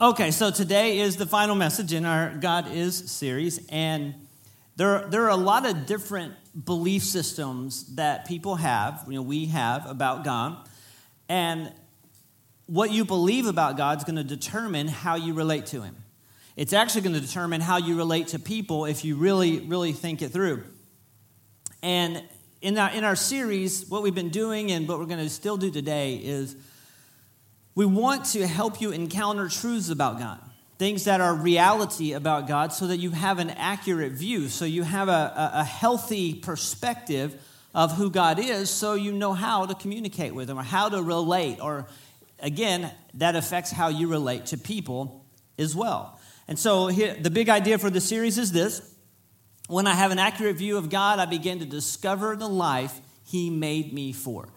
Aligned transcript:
Okay, 0.00 0.30
so 0.30 0.52
today 0.52 1.00
is 1.00 1.16
the 1.16 1.26
final 1.26 1.56
message 1.56 1.92
in 1.92 2.04
our 2.04 2.32
God 2.32 2.70
is 2.70 3.10
series, 3.10 3.66
and 3.68 4.14
there, 4.76 5.04
there 5.08 5.24
are 5.24 5.30
a 5.30 5.36
lot 5.36 5.66
of 5.66 5.86
different 5.86 6.34
belief 6.64 7.02
systems 7.02 7.96
that 7.96 8.24
people 8.24 8.54
have, 8.54 9.02
you 9.08 9.14
know, 9.14 9.22
we 9.22 9.46
have 9.46 9.90
about 9.90 10.22
God, 10.22 10.68
and 11.28 11.72
what 12.66 12.92
you 12.92 13.04
believe 13.04 13.46
about 13.46 13.76
God 13.76 13.98
is 13.98 14.04
going 14.04 14.14
to 14.14 14.22
determine 14.22 14.86
how 14.86 15.16
you 15.16 15.34
relate 15.34 15.66
to 15.66 15.82
Him. 15.82 15.96
It's 16.54 16.72
actually 16.72 17.00
going 17.00 17.16
to 17.16 17.20
determine 17.20 17.60
how 17.60 17.78
you 17.78 17.96
relate 17.96 18.28
to 18.28 18.38
people 18.38 18.84
if 18.84 19.04
you 19.04 19.16
really, 19.16 19.58
really 19.58 19.90
think 19.90 20.22
it 20.22 20.28
through. 20.28 20.62
And 21.82 22.22
in 22.62 22.78
our, 22.78 22.92
in 22.92 23.02
our 23.02 23.16
series, 23.16 23.84
what 23.88 24.04
we've 24.04 24.14
been 24.14 24.30
doing 24.30 24.70
and 24.70 24.86
what 24.86 25.00
we're 25.00 25.06
going 25.06 25.24
to 25.24 25.28
still 25.28 25.56
do 25.56 25.72
today 25.72 26.14
is 26.14 26.54
we 27.78 27.86
want 27.86 28.24
to 28.24 28.44
help 28.44 28.80
you 28.80 28.90
encounter 28.90 29.48
truths 29.48 29.88
about 29.88 30.18
God, 30.18 30.40
things 30.78 31.04
that 31.04 31.20
are 31.20 31.32
reality 31.32 32.12
about 32.12 32.48
God, 32.48 32.72
so 32.72 32.88
that 32.88 32.96
you 32.96 33.12
have 33.12 33.38
an 33.38 33.50
accurate 33.50 34.14
view, 34.14 34.48
so 34.48 34.64
you 34.64 34.82
have 34.82 35.08
a, 35.08 35.52
a 35.54 35.62
healthy 35.62 36.34
perspective 36.34 37.40
of 37.72 37.92
who 37.92 38.10
God 38.10 38.40
is, 38.40 38.68
so 38.68 38.94
you 38.94 39.12
know 39.12 39.32
how 39.32 39.64
to 39.64 39.76
communicate 39.76 40.34
with 40.34 40.50
Him 40.50 40.58
or 40.58 40.64
how 40.64 40.88
to 40.88 41.00
relate, 41.00 41.60
or 41.62 41.86
again, 42.40 42.90
that 43.14 43.36
affects 43.36 43.70
how 43.70 43.86
you 43.86 44.08
relate 44.08 44.46
to 44.46 44.58
people 44.58 45.24
as 45.56 45.76
well. 45.76 46.18
And 46.48 46.58
so, 46.58 46.88
here, 46.88 47.14
the 47.14 47.30
big 47.30 47.48
idea 47.48 47.78
for 47.78 47.90
the 47.90 48.00
series 48.00 48.38
is 48.38 48.50
this 48.50 48.92
when 49.68 49.86
I 49.86 49.94
have 49.94 50.10
an 50.10 50.18
accurate 50.18 50.56
view 50.56 50.78
of 50.78 50.90
God, 50.90 51.20
I 51.20 51.26
begin 51.26 51.60
to 51.60 51.64
discover 51.64 52.34
the 52.34 52.48
life 52.48 53.00
He 53.24 53.50
made 53.50 53.92
me 53.92 54.12
for. 54.12 54.48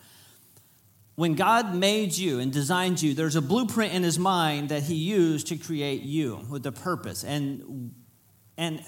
When 1.21 1.35
God 1.35 1.75
made 1.75 2.17
you 2.17 2.39
and 2.39 2.52
designed 2.52 2.99
you, 2.99 3.13
there's 3.13 3.35
a 3.35 3.43
blueprint 3.43 3.93
in 3.93 4.02
His 4.02 4.17
mind 4.17 4.70
that 4.70 4.81
He 4.81 4.95
used 4.95 5.45
to 5.49 5.55
create 5.55 6.02
you 6.02 6.44
with 6.49 6.66
a 6.66 6.71
purpose. 6.71 7.23
And, 7.23 7.94
and, 8.57 8.84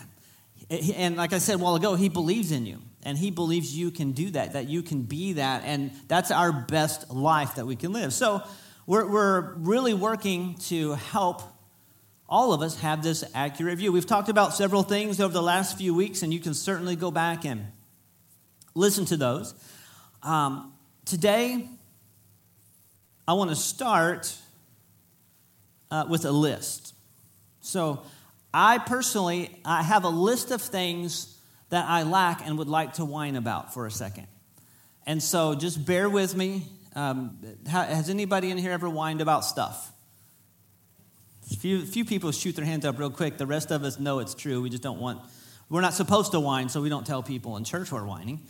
and 0.95 1.15
like 1.15 1.31
I 1.31 1.37
said 1.37 1.53
a 1.53 1.57
while 1.59 1.75
ago, 1.75 1.93
He 1.93 2.09
believes 2.09 2.51
in 2.51 2.65
you. 2.65 2.79
And 3.03 3.19
He 3.19 3.29
believes 3.29 3.77
you 3.77 3.91
can 3.91 4.13
do 4.13 4.31
that, 4.31 4.53
that 4.53 4.67
you 4.67 4.81
can 4.81 5.03
be 5.03 5.33
that. 5.33 5.61
And 5.63 5.91
that's 6.07 6.31
our 6.31 6.51
best 6.51 7.11
life 7.11 7.53
that 7.53 7.67
we 7.67 7.75
can 7.75 7.93
live. 7.93 8.13
So 8.13 8.41
we're, 8.87 9.07
we're 9.07 9.53
really 9.53 9.93
working 9.93 10.55
to 10.69 10.93
help 10.93 11.43
all 12.27 12.51
of 12.51 12.63
us 12.63 12.79
have 12.79 13.03
this 13.03 13.23
accurate 13.35 13.77
view. 13.77 13.91
We've 13.91 14.07
talked 14.07 14.29
about 14.29 14.55
several 14.55 14.81
things 14.81 15.21
over 15.21 15.33
the 15.33 15.43
last 15.43 15.77
few 15.77 15.93
weeks, 15.93 16.23
and 16.23 16.33
you 16.33 16.39
can 16.39 16.55
certainly 16.55 16.95
go 16.95 17.11
back 17.11 17.45
and 17.45 17.67
listen 18.73 19.05
to 19.05 19.17
those. 19.17 19.53
Um, 20.23 20.73
today, 21.05 21.69
I 23.27 23.33
want 23.33 23.49
to 23.49 23.55
start 23.55 24.35
uh, 25.89 26.05
with 26.09 26.25
a 26.25 26.31
list. 26.31 26.93
So, 27.61 28.03
I 28.53 28.77
personally, 28.77 29.49
I 29.65 29.81
have 29.81 30.03
a 30.03 30.09
list 30.09 30.51
of 30.51 30.61
things 30.61 31.39
that 31.69 31.85
I 31.87 32.03
lack 32.03 32.45
and 32.45 32.57
would 32.57 32.67
like 32.67 32.93
to 32.93 33.05
whine 33.05 33.35
about 33.35 33.73
for 33.73 33.87
a 33.87 33.91
second. 33.91 34.27
And 35.07 35.23
so, 35.23 35.55
just 35.55 35.83
bear 35.85 36.09
with 36.09 36.35
me. 36.35 36.67
Um, 36.95 37.39
has 37.67 38.09
anybody 38.09 38.51
in 38.51 38.57
here 38.57 38.71
ever 38.71 38.87
whined 38.87 39.21
about 39.21 39.45
stuff? 39.45 39.91
Few, 41.59 41.85
few 41.85 42.05
people 42.05 42.31
shoot 42.31 42.55
their 42.55 42.65
hands 42.65 42.85
up 42.85 42.99
real 42.99 43.09
quick. 43.09 43.37
The 43.37 43.47
rest 43.47 43.71
of 43.71 43.83
us 43.83 43.99
know 43.99 44.19
it's 44.19 44.35
true. 44.35 44.61
We 44.61 44.69
just 44.69 44.83
don't 44.83 44.99
want, 44.99 45.21
we're 45.69 45.81
not 45.81 45.93
supposed 45.93 46.31
to 46.31 46.39
whine, 46.39 46.69
so 46.69 46.81
we 46.81 46.89
don't 46.89 47.05
tell 47.05 47.23
people 47.23 47.57
in 47.57 47.63
church 47.63 47.91
we're 47.91 48.05
whining. 48.05 48.41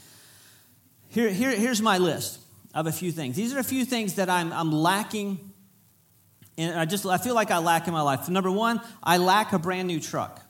Here, 1.10 1.30
here, 1.30 1.52
here's 1.56 1.82
my 1.82 1.98
list 1.98 2.40
of 2.74 2.88
a 2.88 2.92
few 2.92 3.12
things. 3.12 3.36
These 3.36 3.54
are 3.54 3.60
a 3.60 3.64
few 3.64 3.86
things 3.86 4.16
that 4.16 4.30
I'm, 4.30 4.52
I'm 4.52 4.72
lacking, 4.72 5.52
and 6.58 6.80
I 6.80 6.86
just 6.86 7.06
I 7.06 7.18
feel 7.18 7.36
like 7.36 7.52
I 7.52 7.60
lack 7.60 7.88
in 7.88 7.94
my 7.94 8.02
life. 8.02 8.30
Number 8.30 8.52
one, 8.52 8.82
I 9.02 9.18
lack 9.18 9.54
a 9.54 9.60
brand 9.60 9.88
new 9.88 10.00
truck. 10.00 10.42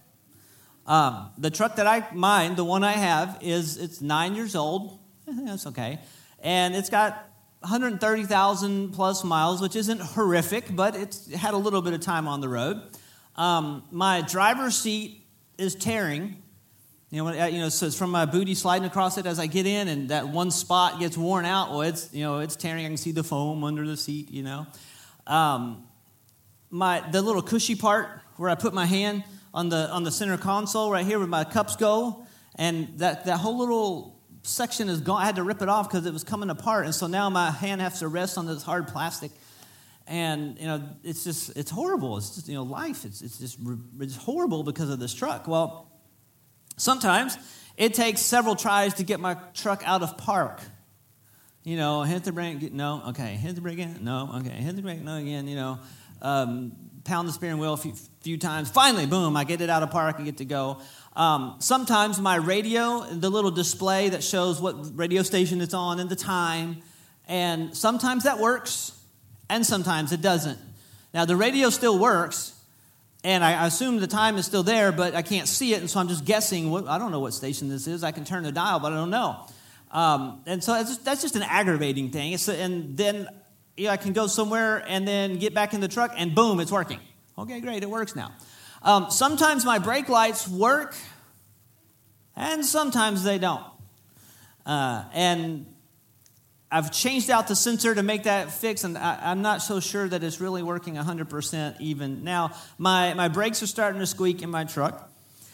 Um, 0.86 1.32
the 1.38 1.50
truck 1.50 1.78
that 1.78 1.88
I 1.88 2.06
mine, 2.14 2.56
the 2.56 2.66
one 2.66 2.84
I 2.84 2.94
have, 2.94 3.40
is 3.42 3.78
it's 3.78 4.02
nine 4.02 4.36
years 4.36 4.56
old. 4.56 5.00
That's 5.28 5.68
okay, 5.68 6.00
and 6.40 6.76
it's 6.76 6.90
got 6.90 7.30
130,000 7.64 8.92
plus 8.92 9.24
miles, 9.24 9.62
which 9.62 9.78
isn't 9.78 10.02
horrific, 10.02 10.76
but 10.76 10.96
it's 10.98 11.32
had 11.34 11.54
a 11.54 11.58
little 11.58 11.82
bit 11.82 11.94
of 11.94 12.02
time 12.02 12.28
on 12.28 12.42
the 12.42 12.50
road. 12.50 12.82
Um, 13.38 13.84
my 13.90 14.22
driver's 14.22 14.76
seat 14.76 15.26
is 15.58 15.74
tearing. 15.74 16.43
You 17.14 17.20
know, 17.20 17.26
when, 17.26 17.54
you 17.54 17.60
know, 17.60 17.70
so 17.70 17.86
it's 17.86 17.96
from 17.96 18.10
my 18.10 18.26
booty 18.26 18.56
sliding 18.56 18.88
across 18.88 19.20
it 19.20 19.28
as 19.28 19.38
I 19.38 19.46
get 19.46 19.68
in, 19.68 19.88
and 19.88 20.10
that 20.10 20.30
one 20.30 20.50
spot 20.50 21.00
gets 21.00 21.16
worn 21.16 21.46
out. 21.46 21.70
Well, 21.70 21.82
it's 21.84 22.12
you 22.12 22.24
know, 22.24 22.40
it's 22.40 22.56
tearing. 22.56 22.86
I 22.86 22.88
can 22.88 22.98
see 22.98 23.12
the 23.12 23.24
foam 23.24 23.64
under 23.64 23.86
the 23.86 23.96
seat. 23.96 24.32
You 24.32 24.42
know, 24.42 24.66
um, 25.28 25.84
my 26.72 27.08
the 27.12 27.22
little 27.22 27.44
cushy 27.44 27.76
part 27.76 28.10
where 28.38 28.50
I 28.50 28.56
put 28.56 28.74
my 28.74 28.88
hand 28.88 29.24
on 29.54 29.70
the 29.70 29.92
on 29.92 30.04
the 30.04 30.12
center 30.12 30.40
console 30.40 30.90
right 30.90 31.06
here 31.06 31.20
where 31.20 31.28
my 31.28 31.44
cups 31.44 31.76
go, 31.76 32.26
and 32.56 32.98
that 32.98 33.26
that 33.26 33.38
whole 33.38 33.60
little 33.60 34.20
section 34.42 34.90
is 34.90 35.00
gone. 35.00 35.22
I 35.22 35.26
had 35.26 35.36
to 35.36 35.44
rip 35.44 35.62
it 35.62 35.70
off 35.70 35.88
because 35.88 36.08
it 36.08 36.14
was 36.14 36.24
coming 36.24 36.50
apart. 36.50 36.86
And 36.86 36.96
so 36.96 37.06
now 37.06 37.30
my 37.30 37.52
hand 37.52 37.80
has 37.82 38.00
to 38.00 38.08
rest 38.08 38.40
on 38.40 38.48
this 38.48 38.64
hard 38.64 38.88
plastic. 38.88 39.30
And, 40.08 40.60
you 40.60 40.66
know, 40.66 40.82
it's 41.04 41.24
just, 41.24 41.56
it's 41.56 41.72
horrible. 41.72 42.18
It's 42.18 42.36
just, 42.36 42.50
you 42.50 42.56
know, 42.56 42.64
life, 42.64 43.06
it's, 43.06 43.22
it's 43.22 43.38
just, 43.38 43.58
it's 44.02 44.18
horrible 44.18 44.64
because 44.64 44.90
of 44.90 45.00
this 45.00 45.14
truck. 45.14 45.48
Well, 45.48 45.88
sometimes 46.78 47.38
it 47.78 47.94
takes 47.94 48.22
several 48.22 48.56
tries 48.56 48.96
to 48.96 49.04
get 49.04 49.20
my 49.20 49.36
truck 49.54 49.84
out 49.86 50.04
of 50.04 50.18
park. 50.18 50.62
You 51.64 51.78
know, 51.78 52.04
hit 52.04 52.24
the 52.24 52.32
brake, 52.32 52.74
no, 52.74 53.04
okay, 53.10 53.36
hit 53.36 53.56
the 53.56 53.62
brake 53.62 53.76
again, 53.76 54.00
no, 54.02 54.30
okay, 54.40 54.50
hit 54.50 54.76
the 54.76 54.82
brake, 54.82 55.02
no, 55.02 55.16
again, 55.16 55.48
you 55.48 55.56
know, 55.56 55.80
um, 56.22 56.74
pound 57.06 57.28
the 57.28 57.32
steering 57.32 57.58
wheel 57.58 57.74
a 57.74 57.78
few, 57.78 57.94
few 58.22 58.38
times. 58.38 58.70
Finally, 58.70 59.06
boom, 59.06 59.38
I 59.38 59.46
get 59.46 59.62
it 59.62 59.70
out 59.70 59.82
of 59.82 59.90
park 59.90 60.18
and 60.18 60.26
get 60.26 60.38
to 60.38 60.46
go. 60.46 60.82
Um, 61.16 61.56
sometimes 61.60 62.20
my 62.20 62.36
radio, 62.36 63.06
the 63.12 63.30
little 63.30 63.52
display 63.52 64.10
that 64.10 64.24
shows 64.24 64.60
what 64.60 64.98
radio 64.98 65.22
station 65.22 65.62
it's 65.62 65.74
on 65.74 66.00
and 66.00 66.10
the 66.10 66.18
time, 66.18 66.82
and 67.28 67.76
sometimes 67.76 68.26
that 68.26 68.40
works, 68.40 68.92
and 69.50 69.66
sometimes 69.66 70.12
it 70.12 70.22
doesn't. 70.22 70.60
Now, 71.14 71.26
the 71.26 71.36
radio 71.36 71.70
still 71.70 71.98
works, 71.98 72.60
and 73.24 73.44
I 73.44 73.66
assume 73.66 74.00
the 74.00 74.08
time 74.08 74.38
is 74.38 74.46
still 74.46 74.64
there, 74.64 74.92
but 74.92 75.16
I 75.16 75.22
can't 75.22 75.48
see 75.48 75.74
it, 75.74 75.80
and 75.80 75.90
so 75.90 76.00
I'm 76.00 76.10
just 76.10 76.26
guessing. 76.26 76.70
What, 76.70 76.88
I 76.88 76.98
don't 76.98 77.12
know 77.12 77.22
what 77.22 77.34
station 77.34 77.70
this 77.70 77.88
is. 77.88 78.04
I 78.04 78.12
can 78.12 78.26
turn 78.26 78.44
the 78.44 78.52
dial, 78.52 78.80
but 78.80 78.92
I 78.92 78.96
don't 78.96 79.10
know. 79.10 79.40
Um, 79.92 80.42
and 80.46 80.64
so 80.64 80.78
just, 80.82 81.06
that's 81.06 81.22
just 81.22 81.36
an 81.36 81.44
aggravating 81.44 82.10
thing. 82.10 82.34
It's, 82.34 82.50
and 82.50 82.98
then 82.98 83.28
you 83.78 83.86
know, 83.86 83.92
I 83.92 83.98
can 83.98 84.14
go 84.14 84.28
somewhere 84.28 84.84
and 84.88 85.08
then 85.08 85.40
get 85.40 85.54
back 85.54 85.74
in 85.74 85.80
the 85.80 85.88
truck, 85.88 86.14
and 86.18 86.36
boom, 86.36 86.60
it's 86.60 86.72
working. 86.72 87.00
Okay, 87.38 87.62
great, 87.62 87.82
it 87.82 87.90
works 87.90 88.16
now. 88.16 88.32
Um, 88.82 89.08
sometimes 89.10 89.64
my 89.64 89.80
brake 89.80 90.10
lights 90.10 90.48
work, 90.48 90.94
and 92.36 92.66
sometimes 92.66 93.24
they 93.24 93.38
don't. 93.38 93.64
Uh, 94.66 95.06
and 95.14 95.66
I've 96.74 96.92
changed 96.92 97.30
out 97.30 97.48
the 97.48 97.56
sensor 97.56 97.94
to 97.94 98.02
make 98.02 98.24
that 98.24 98.52
fix, 98.52 98.84
and 98.84 98.98
I, 98.98 99.32
am 99.32 99.44
not 99.44 99.62
so 99.62 99.80
sure 99.80 100.10
that 100.10 100.24
it's 100.24 100.42
really 100.42 100.64
working 100.64 100.96
100% 100.96 101.80
even 101.80 102.24
now. 102.24 102.56
My, 102.80 103.14
my 103.14 103.28
brakes 103.28 103.62
are 103.62 103.68
starting 103.68 104.00
to 104.00 104.08
squeak 104.08 104.42
in 104.42 104.50
my 104.50 104.64
truck. 104.64 105.08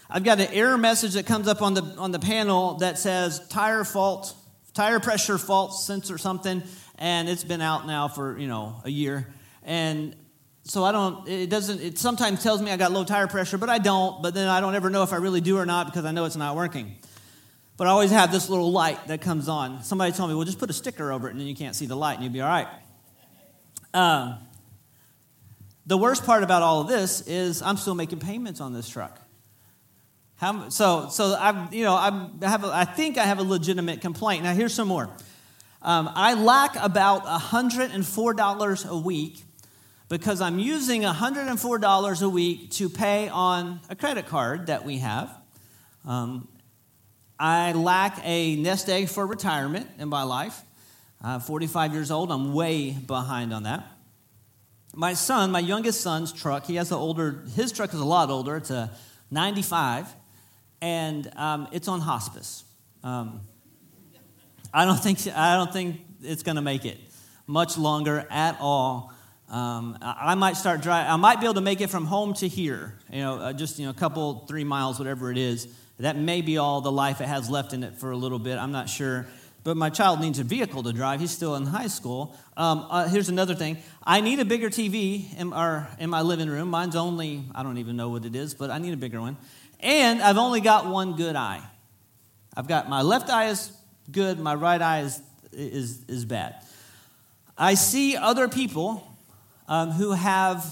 I've 0.09 0.23
got 0.23 0.39
an 0.39 0.47
error 0.53 0.77
message 0.77 1.15
that 1.15 1.25
comes 1.25 1.49
up 1.49 1.61
on 1.61 1.73
the, 1.73 1.81
on 1.97 2.13
the 2.13 2.19
panel 2.19 2.75
that 2.75 2.97
says 2.97 3.45
tire 3.49 3.83
fault, 3.83 4.33
tire 4.73 5.01
pressure 5.01 5.37
fault 5.37 5.73
sensor 5.73 6.17
something, 6.17 6.63
and 6.97 7.27
it's 7.27 7.43
been 7.43 7.61
out 7.61 7.85
now 7.85 8.07
for, 8.07 8.39
you 8.39 8.47
know, 8.47 8.79
a 8.85 8.89
year. 8.89 9.27
And 9.63 10.15
so 10.63 10.85
I 10.85 10.93
don't, 10.93 11.27
it 11.27 11.49
doesn't, 11.49 11.81
it 11.81 11.97
sometimes 11.97 12.41
tells 12.41 12.61
me 12.61 12.71
I 12.71 12.77
got 12.77 12.93
low 12.93 13.03
tire 13.03 13.27
pressure, 13.27 13.57
but 13.57 13.67
I 13.67 13.79
don't, 13.79 14.23
but 14.23 14.33
then 14.33 14.47
I 14.47 14.61
don't 14.61 14.73
ever 14.73 14.89
know 14.89 15.03
if 15.03 15.11
I 15.11 15.17
really 15.17 15.41
do 15.41 15.57
or 15.57 15.65
not 15.65 15.87
because 15.87 16.05
I 16.05 16.11
know 16.11 16.23
it's 16.23 16.37
not 16.37 16.55
working. 16.55 16.95
But 17.79 17.87
I 17.87 17.91
always 17.91 18.11
have 18.11 18.29
this 18.29 18.49
little 18.49 18.73
light 18.73 19.07
that 19.07 19.21
comes 19.21 19.47
on. 19.47 19.83
Somebody 19.83 20.11
told 20.11 20.29
me, 20.29 20.35
well, 20.35 20.43
just 20.43 20.59
put 20.59 20.69
a 20.69 20.73
sticker 20.73 21.13
over 21.13 21.29
it 21.29 21.31
and 21.31 21.39
then 21.39 21.47
you 21.47 21.55
can't 21.55 21.73
see 21.73 21.85
the 21.85 21.95
light 21.95 22.15
and 22.15 22.23
you'll 22.25 22.33
be 22.33 22.41
all 22.41 22.49
right. 22.49 22.67
Um, 23.93 24.35
the 25.85 25.97
worst 25.97 26.25
part 26.25 26.43
about 26.43 26.61
all 26.61 26.81
of 26.81 26.89
this 26.89 27.25
is 27.25 27.61
I'm 27.61 27.77
still 27.77 27.95
making 27.95 28.19
payments 28.19 28.59
on 28.59 28.73
this 28.73 28.89
truck. 28.89 29.17
How, 30.35 30.67
so, 30.67 31.07
so 31.07 31.37
I'm, 31.39 31.73
you 31.73 31.85
know, 31.85 31.93
I, 31.93 32.29
have 32.41 32.65
a, 32.65 32.67
I 32.67 32.83
think 32.83 33.17
I 33.17 33.23
have 33.23 33.39
a 33.39 33.43
legitimate 33.43 34.01
complaint. 34.01 34.43
Now, 34.43 34.53
here's 34.53 34.73
some 34.73 34.89
more. 34.89 35.09
Um, 35.81 36.11
I 36.13 36.33
lack 36.33 36.75
about 36.75 37.23
$104 37.23 38.89
a 38.89 38.97
week 38.97 39.41
because 40.09 40.41
I'm 40.41 40.59
using 40.59 41.03
$104 41.03 42.21
a 42.21 42.29
week 42.29 42.71
to 42.71 42.89
pay 42.89 43.29
on 43.29 43.79
a 43.89 43.95
credit 43.95 44.25
card 44.25 44.67
that 44.67 44.83
we 44.83 44.97
have. 44.97 45.33
Um, 46.05 46.49
I 47.39 47.71
lack 47.71 48.19
a 48.23 48.57
nest 48.57 48.89
egg 48.89 49.07
for 49.07 49.25
retirement 49.25 49.87
in 49.97 50.09
my 50.09 50.23
life. 50.23 50.61
I'm 51.21 51.39
45 51.39 51.93
years 51.93 52.11
old. 52.11 52.31
I'm 52.31 52.53
way 52.53 52.91
behind 52.91 53.53
on 53.53 53.63
that. 53.63 53.85
My 54.93 55.13
son, 55.13 55.51
my 55.51 55.59
youngest 55.59 56.01
son's 56.01 56.33
truck, 56.33 56.65
he 56.65 56.75
has 56.75 56.91
an 56.91 56.97
older, 56.97 57.43
his 57.55 57.71
truck 57.71 57.93
is 57.93 57.99
a 57.99 58.05
lot 58.05 58.29
older. 58.29 58.57
It's 58.57 58.71
a 58.71 58.91
95, 59.31 60.13
and 60.81 61.31
um, 61.37 61.67
it's 61.71 61.87
on 61.87 62.01
hospice. 62.01 62.63
Um, 63.03 63.41
I 64.73 64.85
don't 64.85 64.99
think 64.99 65.19
I 65.35 65.55
don't 65.55 65.71
think 65.71 66.01
it's 66.21 66.43
going 66.43 66.57
to 66.57 66.61
make 66.61 66.85
it 66.85 66.97
much 67.47 67.77
longer 67.77 68.25
at 68.29 68.57
all. 68.59 69.13
Um, 69.49 69.97
I, 70.01 70.35
might 70.35 70.57
start 70.57 70.81
driving. 70.81 71.11
I 71.11 71.15
might 71.15 71.39
be 71.39 71.47
able 71.47 71.55
to 71.55 71.61
make 71.61 71.81
it 71.81 71.89
from 71.89 72.05
home 72.05 72.35
to 72.35 72.47
here. 72.47 72.99
You 73.11 73.21
know, 73.21 73.35
uh, 73.39 73.53
just 73.53 73.79
you 73.79 73.85
know, 73.85 73.91
a 73.91 73.95
couple, 73.95 74.45
three 74.47 74.63
miles, 74.63 74.99
whatever 74.99 75.31
it 75.31 75.39
is. 75.39 75.67
That 75.99 76.17
may 76.17 76.41
be 76.41 76.57
all 76.57 76.81
the 76.81 76.91
life 76.91 77.19
it 77.19 77.27
has 77.27 77.49
left 77.49 77.73
in 77.73 77.83
it 77.83 77.97
for 77.97 78.11
a 78.11 78.17
little 78.17 78.39
bit. 78.39 78.57
I'm 78.57 78.71
not 78.71 78.87
sure. 78.89 79.27
But 79.65 79.75
my 79.75 79.89
child 79.89 80.21
needs 80.21 80.39
a 80.39 80.45
vehicle 80.45 80.83
to 80.83 80.93
drive. 80.93 81.19
He's 81.19 81.31
still 81.31 81.55
in 81.55 81.65
high 81.65 81.87
school. 81.87 82.35
Um, 82.55 82.87
uh, 82.89 83.09
here's 83.09 83.27
another 83.27 83.53
thing. 83.53 83.77
I 84.03 84.21
need 84.21 84.39
a 84.39 84.45
bigger 84.45 84.69
TV 84.69 85.37
in, 85.37 85.51
our, 85.51 85.89
in 85.99 86.09
my 86.09 86.21
living 86.21 86.49
room. 86.49 86.69
Mine's 86.69 86.95
only, 86.95 87.43
I 87.53 87.63
don't 87.63 87.77
even 87.77 87.97
know 87.97 88.09
what 88.09 88.23
it 88.23 88.35
is, 88.35 88.53
but 88.53 88.69
I 88.69 88.77
need 88.77 88.93
a 88.93 88.97
bigger 88.97 89.19
one. 89.19 89.35
And 89.81 90.21
I've 90.21 90.37
only 90.37 90.61
got 90.61 90.85
one 90.85 91.17
good 91.17 91.35
eye. 91.35 91.61
I've 92.55 92.67
got 92.67 92.89
my 92.89 93.01
left 93.01 93.29
eye 93.29 93.49
is 93.49 93.71
good, 94.09 94.39
my 94.39 94.55
right 94.55 94.81
eye 94.81 95.01
is, 95.01 95.21
is, 95.51 96.03
is 96.07 96.23
bad. 96.23 96.55
I 97.57 97.73
see 97.73 98.15
other 98.15 98.47
people 98.47 99.05
um, 99.67 99.91
who 99.91 100.13
have 100.13 100.65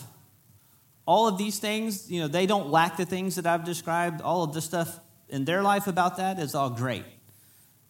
all 1.06 1.27
of 1.27 1.38
these 1.38 1.59
things. 1.59 2.09
You 2.09 2.21
know, 2.21 2.27
they 2.29 2.45
don't 2.45 2.69
lack 2.69 2.95
the 2.95 3.06
things 3.06 3.35
that 3.35 3.45
I've 3.45 3.65
described. 3.65 4.21
All 4.21 4.44
of 4.44 4.53
the 4.53 4.62
stuff 4.62 5.00
in 5.29 5.45
their 5.45 5.62
life 5.62 5.88
about 5.88 6.18
that 6.18 6.39
is 6.39 6.56
all 6.56 6.69
great. 6.69 7.06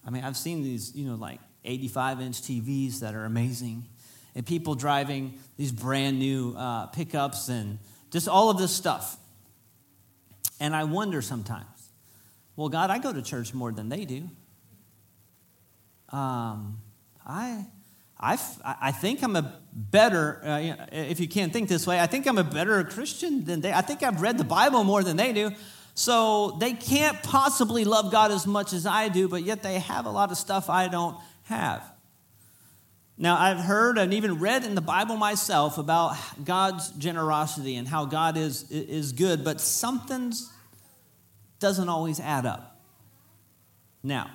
I 0.05 0.09
mean, 0.09 0.23
I've 0.23 0.37
seen 0.37 0.63
these, 0.63 0.95
you 0.95 1.07
know, 1.07 1.15
like 1.15 1.39
85 1.65 2.21
inch 2.21 2.41
TVs 2.41 2.99
that 2.99 3.13
are 3.13 3.25
amazing, 3.25 3.85
and 4.35 4.45
people 4.45 4.75
driving 4.75 5.37
these 5.57 5.71
brand 5.71 6.19
new 6.19 6.55
uh, 6.55 6.87
pickups 6.87 7.49
and 7.49 7.79
just 8.11 8.27
all 8.27 8.49
of 8.49 8.57
this 8.57 8.71
stuff. 8.71 9.17
And 10.59 10.75
I 10.75 10.85
wonder 10.85 11.21
sometimes, 11.21 11.65
well, 12.55 12.69
God, 12.69 12.89
I 12.89 12.99
go 12.99 13.13
to 13.13 13.21
church 13.21 13.53
more 13.53 13.71
than 13.71 13.89
they 13.89 14.05
do. 14.05 14.29
Um, 16.09 16.79
I, 17.25 17.65
I, 18.19 18.39
I 18.63 18.91
think 18.91 19.21
I'm 19.21 19.35
a 19.35 19.59
better, 19.73 20.41
uh, 20.43 20.87
if 20.91 21.19
you 21.19 21.27
can't 21.27 21.53
think 21.53 21.69
this 21.69 21.85
way, 21.85 21.99
I 21.99 22.07
think 22.07 22.25
I'm 22.25 22.37
a 22.37 22.43
better 22.43 22.83
Christian 22.83 23.45
than 23.45 23.61
they. 23.61 23.73
I 23.73 23.81
think 23.81 24.01
I've 24.01 24.21
read 24.21 24.37
the 24.37 24.43
Bible 24.43 24.83
more 24.83 25.03
than 25.03 25.17
they 25.17 25.33
do. 25.33 25.51
So 25.97 26.51
they 26.59 26.73
can't 26.73 27.23
possibly 27.23 27.83
love 27.83 28.11
God 28.11 28.29
as 28.29 28.45
much 28.45 28.71
as 28.71 28.85
I 28.85 29.09
do, 29.09 29.27
but 29.27 29.41
yet 29.41 29.63
they 29.63 29.79
have 29.79 30.05
a 30.05 30.11
lot 30.11 30.29
of 30.29 30.37
stuff 30.37 30.69
I 30.69 30.89
don't 30.89 31.17
have. 31.45 31.81
Now, 33.17 33.35
I've 33.35 33.57
heard 33.57 33.97
and 33.97 34.13
even 34.13 34.37
read 34.37 34.63
in 34.63 34.75
the 34.75 34.81
Bible 34.81 35.17
myself 35.17 35.79
about 35.79 36.15
God's 36.45 36.91
generosity 36.91 37.77
and 37.77 37.87
how 37.87 38.05
God 38.05 38.37
is, 38.37 38.69
is 38.69 39.11
good, 39.11 39.43
but 39.43 39.59
something 39.59 40.33
doesn't 41.59 41.89
always 41.89 42.19
add 42.19 42.45
up. 42.45 42.79
Now, 44.03 44.29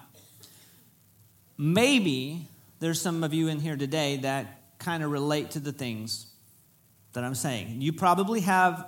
maybe 1.56 2.48
there's 2.80 3.00
some 3.00 3.22
of 3.22 3.32
you 3.32 3.46
in 3.46 3.60
here 3.60 3.76
today 3.76 4.16
that 4.16 4.62
kind 4.80 5.04
of 5.04 5.12
relate 5.12 5.52
to 5.52 5.60
the 5.60 5.70
things 5.70 6.26
that 7.12 7.22
I'm 7.22 7.36
saying. 7.36 7.82
You 7.82 7.92
probably 7.92 8.40
have 8.40 8.84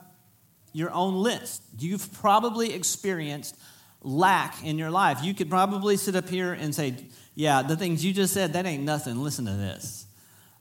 your 0.75 0.91
own 0.91 1.15
list. 1.15 1.62
You've 1.79 2.12
probably 2.12 2.75
experienced 2.75 3.56
lack 4.03 4.62
in 4.62 4.76
your 4.76 4.91
life. 4.91 5.25
You 5.25 5.32
could 5.32 5.49
probably 5.49 5.97
sit 5.97 6.15
up 6.15 6.29
here 6.29 6.53
and 6.53 6.75
say, 6.75 6.94
Yeah, 7.35 7.62
the 7.62 7.76
things 7.76 8.05
you 8.05 8.12
just 8.12 8.35
said, 8.35 8.53
that 8.53 8.67
ain't 8.67 8.82
nothing. 8.82 9.23
Listen 9.23 9.47
to 9.47 9.53
this. 9.53 10.06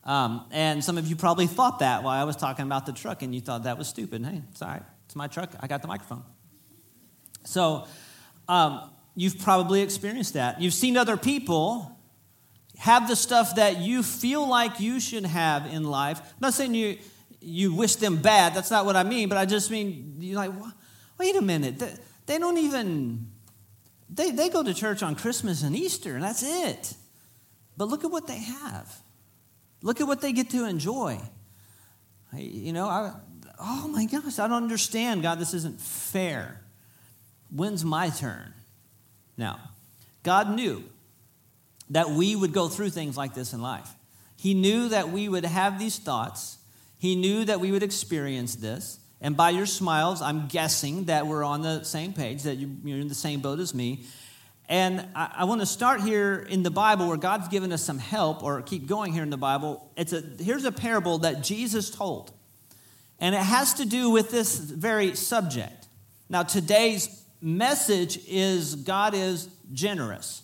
Um, 0.05 0.45
and 0.51 0.83
some 0.83 0.97
of 0.97 1.07
you 1.07 1.15
probably 1.15 1.47
thought 1.47 1.79
that 1.79 2.03
while 2.03 2.19
I 2.19 2.25
was 2.25 2.35
talking 2.35 2.65
about 2.65 2.85
the 2.85 2.93
truck, 2.93 3.21
and 3.21 3.33
you 3.33 3.41
thought 3.41 3.63
that 3.63 3.77
was 3.77 3.87
stupid. 3.87 4.25
Hey, 4.25 4.41
it's 4.51 4.61
all 4.61 4.69
right. 4.69 4.83
It's 5.05 5.15
my 5.15 5.27
truck. 5.27 5.51
I 5.59 5.67
got 5.67 5.81
the 5.81 5.87
microphone. 5.87 6.23
So, 7.45 7.87
um, 8.47 8.89
you've 9.15 9.39
probably 9.39 9.81
experienced 9.81 10.33
that. 10.33 10.61
You've 10.61 10.73
seen 10.73 10.97
other 10.97 11.17
people 11.17 11.97
have 12.77 13.07
the 13.07 13.15
stuff 13.15 13.55
that 13.55 13.77
you 13.77 14.03
feel 14.03 14.47
like 14.47 14.79
you 14.79 14.99
should 14.99 15.25
have 15.25 15.65
in 15.67 15.83
life. 15.83 16.19
I'm 16.19 16.37
not 16.41 16.53
saying 16.53 16.73
you 16.73 16.97
you 17.43 17.73
wish 17.73 17.95
them 17.95 18.17
bad. 18.17 18.53
That's 18.53 18.71
not 18.71 18.85
what 18.85 18.95
I 18.95 19.03
mean, 19.03 19.29
but 19.29 19.37
I 19.37 19.45
just 19.45 19.69
mean, 19.69 20.15
you're 20.19 20.37
like, 20.37 20.51
wait 21.17 21.35
a 21.35 21.41
minute. 21.41 21.79
They, 21.79 21.93
they 22.25 22.37
don't 22.37 22.57
even, 22.57 23.27
they, 24.09 24.31
they 24.31 24.49
go 24.49 24.63
to 24.63 24.73
church 24.73 25.03
on 25.03 25.15
Christmas 25.15 25.63
and 25.63 25.75
Easter, 25.75 26.15
and 26.15 26.23
that's 26.23 26.43
it. 26.43 26.95
But 27.77 27.87
look 27.89 28.03
at 28.03 28.11
what 28.11 28.27
they 28.27 28.37
have. 28.37 28.95
Look 29.81 29.99
at 29.99 30.07
what 30.07 30.21
they 30.21 30.31
get 30.31 30.49
to 30.51 30.65
enjoy. 30.65 31.19
I, 32.31 32.39
you 32.39 32.73
know, 32.73 32.87
I, 32.87 33.13
oh 33.59 33.87
my 33.87 34.05
gosh, 34.05 34.39
I 34.39 34.47
don't 34.47 34.63
understand. 34.63 35.21
God, 35.21 35.39
this 35.39 35.53
isn't 35.53 35.81
fair. 35.81 36.61
When's 37.51 37.83
my 37.83 38.09
turn? 38.09 38.53
Now, 39.37 39.59
God 40.23 40.55
knew 40.55 40.83
that 41.89 42.11
we 42.11 42.35
would 42.35 42.53
go 42.53 42.69
through 42.69 42.91
things 42.91 43.17
like 43.17 43.33
this 43.33 43.53
in 43.53 43.61
life. 43.61 43.89
He 44.37 44.53
knew 44.53 44.89
that 44.89 45.09
we 45.09 45.29
would 45.29 45.45
have 45.45 45.79
these 45.79 45.97
thoughts 45.97 46.57
he 47.03 47.17
knew 47.17 47.43
that 47.43 47.59
we 47.59 47.69
would 47.69 47.83
experience 47.83 48.55
this. 48.55 48.97
And 49.19 49.35
by 49.35 49.49
your 49.49 49.65
smiles, 49.65 50.21
I'm 50.21 50.47
guessing 50.47 51.03
that 51.05 51.27
we're 51.27 51.43
on 51.43 51.61
the 51.61 51.83
same 51.83 52.13
page, 52.13 52.43
that 52.43 52.55
you're 52.55 52.97
in 52.97 53.09
the 53.09 53.13
same 53.13 53.41
boat 53.41 53.59
as 53.59 53.73
me. 53.73 54.05
And 54.69 55.05
I, 55.13 55.33
I 55.39 55.43
want 55.43 55.59
to 55.59 55.65
start 55.65 55.99
here 55.99 56.47
in 56.49 56.63
the 56.63 56.71
Bible 56.71 57.09
where 57.09 57.17
God's 57.17 57.49
given 57.49 57.73
us 57.73 57.83
some 57.83 57.99
help, 57.99 58.41
or 58.41 58.61
keep 58.61 58.87
going 58.87 59.11
here 59.11 59.21
in 59.21 59.31
the 59.31 59.35
Bible. 59.35 59.91
It's 59.97 60.13
a, 60.13 60.21
here's 60.39 60.63
a 60.63 60.71
parable 60.71 61.17
that 61.17 61.43
Jesus 61.43 61.89
told. 61.89 62.31
And 63.19 63.35
it 63.35 63.41
has 63.41 63.73
to 63.73 63.85
do 63.85 64.09
with 64.09 64.31
this 64.31 64.57
very 64.57 65.13
subject. 65.13 65.89
Now, 66.29 66.43
today's 66.43 67.21
message 67.41 68.17
is 68.29 68.75
God 68.75 69.13
is 69.13 69.49
generous. 69.73 70.41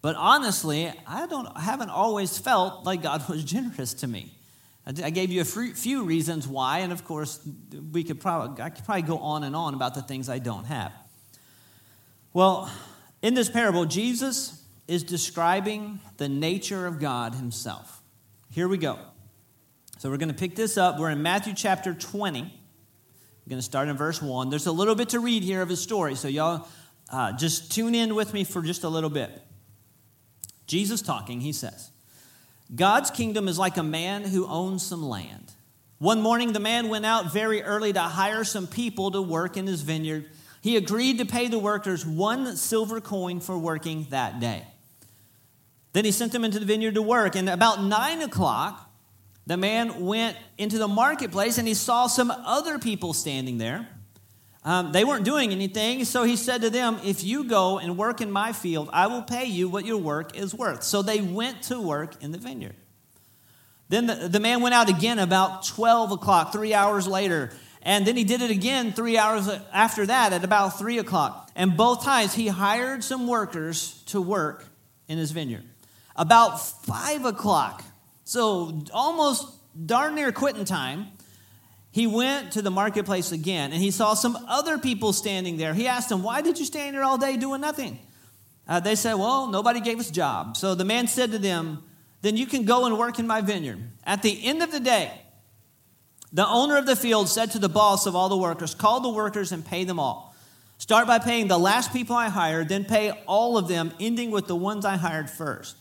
But 0.00 0.16
honestly, 0.16 0.90
I, 1.06 1.26
don't, 1.26 1.46
I 1.54 1.60
haven't 1.60 1.90
always 1.90 2.38
felt 2.38 2.86
like 2.86 3.02
God 3.02 3.28
was 3.28 3.44
generous 3.44 3.92
to 3.92 4.06
me. 4.06 4.32
I 4.86 5.10
gave 5.10 5.32
you 5.32 5.40
a 5.40 5.44
few 5.44 6.04
reasons 6.04 6.46
why, 6.46 6.78
and 6.78 6.92
of 6.92 7.04
course, 7.04 7.40
we 7.90 8.04
could 8.04 8.20
probably, 8.20 8.62
I 8.62 8.70
could 8.70 8.84
probably 8.84 9.02
go 9.02 9.18
on 9.18 9.42
and 9.42 9.56
on 9.56 9.74
about 9.74 9.94
the 9.94 10.02
things 10.02 10.28
I 10.28 10.38
don't 10.38 10.64
have. 10.64 10.92
Well, 12.32 12.70
in 13.20 13.34
this 13.34 13.48
parable, 13.48 13.84
Jesus 13.84 14.62
is 14.86 15.02
describing 15.02 15.98
the 16.18 16.28
nature 16.28 16.86
of 16.86 17.00
God 17.00 17.34
himself. 17.34 18.00
Here 18.52 18.68
we 18.68 18.78
go. 18.78 18.98
So 19.98 20.08
we're 20.08 20.18
going 20.18 20.28
to 20.28 20.34
pick 20.34 20.54
this 20.54 20.78
up. 20.78 21.00
We're 21.00 21.10
in 21.10 21.22
Matthew 21.22 21.54
chapter 21.54 21.92
20. 21.92 22.42
We're 22.42 22.48
going 23.50 23.58
to 23.58 23.62
start 23.62 23.88
in 23.88 23.96
verse 23.96 24.22
1. 24.22 24.50
There's 24.50 24.66
a 24.66 24.72
little 24.72 24.94
bit 24.94 25.08
to 25.10 25.20
read 25.20 25.42
here 25.42 25.62
of 25.62 25.68
his 25.68 25.80
story, 25.80 26.14
so 26.14 26.28
y'all 26.28 26.68
uh, 27.10 27.32
just 27.32 27.72
tune 27.72 27.94
in 27.94 28.14
with 28.14 28.32
me 28.32 28.44
for 28.44 28.62
just 28.62 28.84
a 28.84 28.88
little 28.88 29.10
bit. 29.10 29.30
Jesus 30.66 31.02
talking, 31.02 31.40
he 31.40 31.52
says, 31.52 31.90
God's 32.74 33.10
kingdom 33.10 33.48
is 33.48 33.58
like 33.58 33.76
a 33.76 33.82
man 33.82 34.24
who 34.24 34.46
owns 34.46 34.82
some 34.84 35.02
land. 35.02 35.52
One 35.98 36.20
morning, 36.20 36.52
the 36.52 36.60
man 36.60 36.88
went 36.88 37.06
out 37.06 37.32
very 37.32 37.62
early 37.62 37.92
to 37.92 38.00
hire 38.00 38.44
some 38.44 38.66
people 38.66 39.12
to 39.12 39.22
work 39.22 39.56
in 39.56 39.66
his 39.66 39.82
vineyard. 39.82 40.26
He 40.60 40.76
agreed 40.76 41.18
to 41.18 41.24
pay 41.24 41.48
the 41.48 41.58
workers 41.58 42.04
one 42.04 42.56
silver 42.56 43.00
coin 43.00 43.40
for 43.40 43.56
working 43.56 44.06
that 44.10 44.40
day. 44.40 44.64
Then 45.92 46.04
he 46.04 46.10
sent 46.10 46.32
them 46.32 46.44
into 46.44 46.58
the 46.58 46.66
vineyard 46.66 46.94
to 46.94 47.02
work. 47.02 47.36
And 47.36 47.48
about 47.48 47.82
nine 47.82 48.20
o'clock, 48.20 48.90
the 49.46 49.56
man 49.56 50.04
went 50.04 50.36
into 50.58 50.76
the 50.76 50.88
marketplace 50.88 51.56
and 51.56 51.66
he 51.66 51.74
saw 51.74 52.08
some 52.08 52.30
other 52.30 52.78
people 52.78 53.14
standing 53.14 53.58
there. 53.58 53.88
Um, 54.66 54.90
they 54.90 55.04
weren't 55.04 55.24
doing 55.24 55.52
anything, 55.52 56.04
so 56.04 56.24
he 56.24 56.34
said 56.34 56.62
to 56.62 56.70
them, 56.70 56.98
If 57.04 57.22
you 57.22 57.44
go 57.44 57.78
and 57.78 57.96
work 57.96 58.20
in 58.20 58.32
my 58.32 58.52
field, 58.52 58.90
I 58.92 59.06
will 59.06 59.22
pay 59.22 59.44
you 59.44 59.68
what 59.68 59.86
your 59.86 59.98
work 59.98 60.36
is 60.36 60.52
worth. 60.52 60.82
So 60.82 61.02
they 61.02 61.20
went 61.20 61.62
to 61.64 61.80
work 61.80 62.20
in 62.20 62.32
the 62.32 62.38
vineyard. 62.38 62.74
Then 63.88 64.08
the, 64.08 64.28
the 64.28 64.40
man 64.40 64.62
went 64.62 64.74
out 64.74 64.88
again 64.88 65.20
about 65.20 65.64
12 65.66 66.10
o'clock, 66.10 66.52
three 66.52 66.74
hours 66.74 67.06
later. 67.06 67.52
And 67.82 68.04
then 68.04 68.16
he 68.16 68.24
did 68.24 68.42
it 68.42 68.50
again 68.50 68.92
three 68.92 69.16
hours 69.16 69.48
after 69.72 70.04
that 70.06 70.32
at 70.32 70.42
about 70.42 70.76
three 70.76 70.98
o'clock. 70.98 71.48
And 71.54 71.76
both 71.76 72.02
times 72.02 72.34
he 72.34 72.48
hired 72.48 73.04
some 73.04 73.28
workers 73.28 74.02
to 74.06 74.20
work 74.20 74.66
in 75.06 75.16
his 75.16 75.30
vineyard. 75.30 75.62
About 76.16 76.60
five 76.60 77.24
o'clock, 77.24 77.84
so 78.24 78.82
almost 78.92 79.46
darn 79.86 80.16
near 80.16 80.32
quitting 80.32 80.64
time, 80.64 81.06
he 81.96 82.06
went 82.06 82.52
to 82.52 82.60
the 82.60 82.70
marketplace 82.70 83.32
again 83.32 83.72
and 83.72 83.80
he 83.80 83.90
saw 83.90 84.12
some 84.12 84.36
other 84.48 84.76
people 84.76 85.14
standing 85.14 85.56
there. 85.56 85.72
He 85.72 85.86
asked 85.86 86.10
them, 86.10 86.22
Why 86.22 86.42
did 86.42 86.58
you 86.58 86.66
stand 86.66 86.94
here 86.94 87.02
all 87.02 87.16
day 87.16 87.38
doing 87.38 87.62
nothing? 87.62 87.98
Uh, 88.68 88.80
they 88.80 88.96
said, 88.96 89.14
Well, 89.14 89.46
nobody 89.46 89.80
gave 89.80 89.98
us 89.98 90.10
a 90.10 90.12
job. 90.12 90.58
So 90.58 90.74
the 90.74 90.84
man 90.84 91.06
said 91.06 91.30
to 91.30 91.38
them, 91.38 91.82
Then 92.20 92.36
you 92.36 92.44
can 92.44 92.66
go 92.66 92.84
and 92.84 92.98
work 92.98 93.18
in 93.18 93.26
my 93.26 93.40
vineyard. 93.40 93.78
At 94.04 94.20
the 94.20 94.44
end 94.44 94.62
of 94.62 94.70
the 94.72 94.78
day, 94.78 95.10
the 96.34 96.46
owner 96.46 96.76
of 96.76 96.84
the 96.84 96.96
field 96.96 97.30
said 97.30 97.52
to 97.52 97.58
the 97.58 97.70
boss 97.70 98.04
of 98.04 98.14
all 98.14 98.28
the 98.28 98.36
workers, 98.36 98.74
Call 98.74 99.00
the 99.00 99.08
workers 99.08 99.50
and 99.50 99.64
pay 99.64 99.84
them 99.84 99.98
all. 99.98 100.36
Start 100.76 101.06
by 101.06 101.18
paying 101.18 101.48
the 101.48 101.58
last 101.58 101.94
people 101.94 102.14
I 102.14 102.28
hired, 102.28 102.68
then 102.68 102.84
pay 102.84 103.12
all 103.24 103.56
of 103.56 103.68
them, 103.68 103.94
ending 103.98 104.30
with 104.30 104.48
the 104.48 104.56
ones 104.56 104.84
I 104.84 104.98
hired 104.98 105.30
first. 105.30 105.78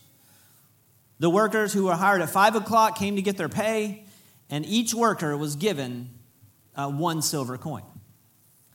The 1.19 1.29
workers 1.29 1.73
who 1.73 1.83
were 1.83 1.95
hired 1.95 2.21
at 2.21 2.29
5 2.29 2.55
o'clock 2.55 2.97
came 2.97 3.17
to 3.17 3.21
get 3.21 3.35
their 3.35 3.49
pay 3.49 4.04
and 4.49 4.65
each 4.65 4.93
worker 4.93 5.35
was 5.35 5.55
given 5.55 6.09
uh, 6.75 6.89
one 6.89 7.21
silver 7.21 7.57
coin. 7.57 7.83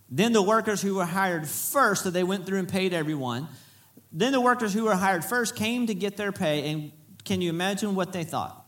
Then 0.08 0.32
the 0.32 0.42
workers 0.42 0.82
who 0.82 0.96
were 0.96 1.04
hired 1.04 1.46
first, 1.48 2.02
so 2.02 2.10
they 2.10 2.24
went 2.24 2.46
through 2.46 2.58
and 2.58 2.68
paid 2.68 2.92
everyone. 2.92 3.48
Then 4.12 4.32
the 4.32 4.40
workers 4.40 4.74
who 4.74 4.84
were 4.84 4.96
hired 4.96 5.24
first 5.24 5.54
came 5.54 5.86
to 5.86 5.94
get 5.94 6.16
their 6.16 6.32
pay, 6.32 6.70
and 6.70 6.90
can 7.24 7.40
you 7.40 7.50
imagine 7.50 7.94
what 7.94 8.12
they 8.12 8.24
thought? 8.24 8.66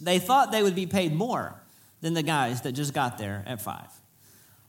They 0.00 0.18
thought 0.18 0.52
they 0.52 0.62
would 0.62 0.76
be 0.76 0.86
paid 0.86 1.12
more 1.12 1.60
than 2.00 2.14
the 2.14 2.22
guys 2.22 2.62
that 2.62 2.72
just 2.72 2.94
got 2.94 3.18
there 3.18 3.42
at 3.46 3.60
five. 3.60 3.88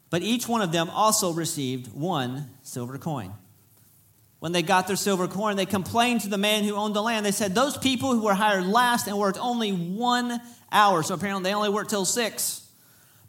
But 0.09 0.21
each 0.21 0.47
one 0.47 0.61
of 0.61 0.71
them 0.71 0.89
also 0.89 1.33
received 1.33 1.93
one 1.93 2.49
silver 2.61 2.97
coin. 2.97 3.33
When 4.43 4.51
they 4.51 4.61
got 4.61 4.87
their 4.87 4.97
silver 4.97 5.29
coin, 5.29 5.55
they 5.55 5.65
complained 5.65 6.19
to 6.21 6.27
the 6.27 6.37
man 6.37 6.65
who 6.65 6.75
owned 6.75 6.93
the 6.93 7.01
land. 7.01 7.25
They 7.25 7.31
said, 7.31 7.55
Those 7.55 7.77
people 7.77 8.11
who 8.11 8.23
were 8.23 8.33
hired 8.33 8.65
last 8.65 9.07
and 9.07 9.17
worked 9.17 9.37
only 9.39 9.71
one 9.71 10.41
hour, 10.69 11.01
so 11.01 11.13
apparently 11.13 11.49
they 11.49 11.55
only 11.55 11.69
worked 11.69 11.91
till 11.91 12.03
six, 12.03 12.67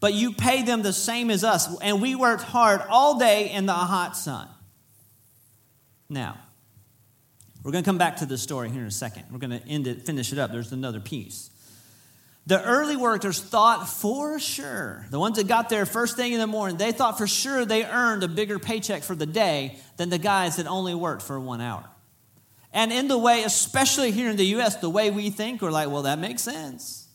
but 0.00 0.12
you 0.12 0.32
paid 0.32 0.66
them 0.66 0.82
the 0.82 0.92
same 0.92 1.30
as 1.30 1.44
us, 1.44 1.72
and 1.82 2.02
we 2.02 2.16
worked 2.16 2.42
hard 2.42 2.82
all 2.88 3.16
day 3.16 3.48
in 3.48 3.64
the 3.64 3.72
hot 3.72 4.16
sun. 4.16 4.48
Now, 6.08 6.36
we're 7.62 7.70
going 7.70 7.84
to 7.84 7.88
come 7.88 7.96
back 7.96 8.16
to 8.16 8.26
the 8.26 8.36
story 8.36 8.68
here 8.68 8.80
in 8.80 8.88
a 8.88 8.90
second. 8.90 9.26
We're 9.30 9.38
going 9.38 9.56
to 9.56 9.64
end 9.68 9.86
it, 9.86 10.04
finish 10.04 10.32
it 10.32 10.40
up. 10.40 10.50
There's 10.50 10.72
another 10.72 10.98
piece. 10.98 11.48
The 12.46 12.62
early 12.62 12.96
workers 12.96 13.40
thought 13.40 13.88
for 13.88 14.38
sure, 14.38 15.06
the 15.10 15.18
ones 15.18 15.36
that 15.36 15.48
got 15.48 15.70
there 15.70 15.86
first 15.86 16.16
thing 16.16 16.32
in 16.32 16.38
the 16.38 16.46
morning, 16.46 16.76
they 16.76 16.92
thought 16.92 17.16
for 17.16 17.26
sure 17.26 17.64
they 17.64 17.84
earned 17.84 18.22
a 18.22 18.28
bigger 18.28 18.58
paycheck 18.58 19.02
for 19.02 19.14
the 19.14 19.24
day 19.24 19.78
than 19.96 20.10
the 20.10 20.18
guys 20.18 20.56
that 20.56 20.66
only 20.66 20.94
worked 20.94 21.22
for 21.22 21.40
one 21.40 21.62
hour. 21.62 21.88
And 22.70 22.92
in 22.92 23.08
the 23.08 23.16
way, 23.16 23.44
especially 23.44 24.10
here 24.10 24.28
in 24.28 24.36
the 24.36 24.46
US, 24.56 24.76
the 24.76 24.90
way 24.90 25.10
we 25.10 25.30
think, 25.30 25.62
we're 25.62 25.70
like, 25.70 25.88
well, 25.88 26.02
that 26.02 26.18
makes 26.18 26.42
sense. 26.42 27.08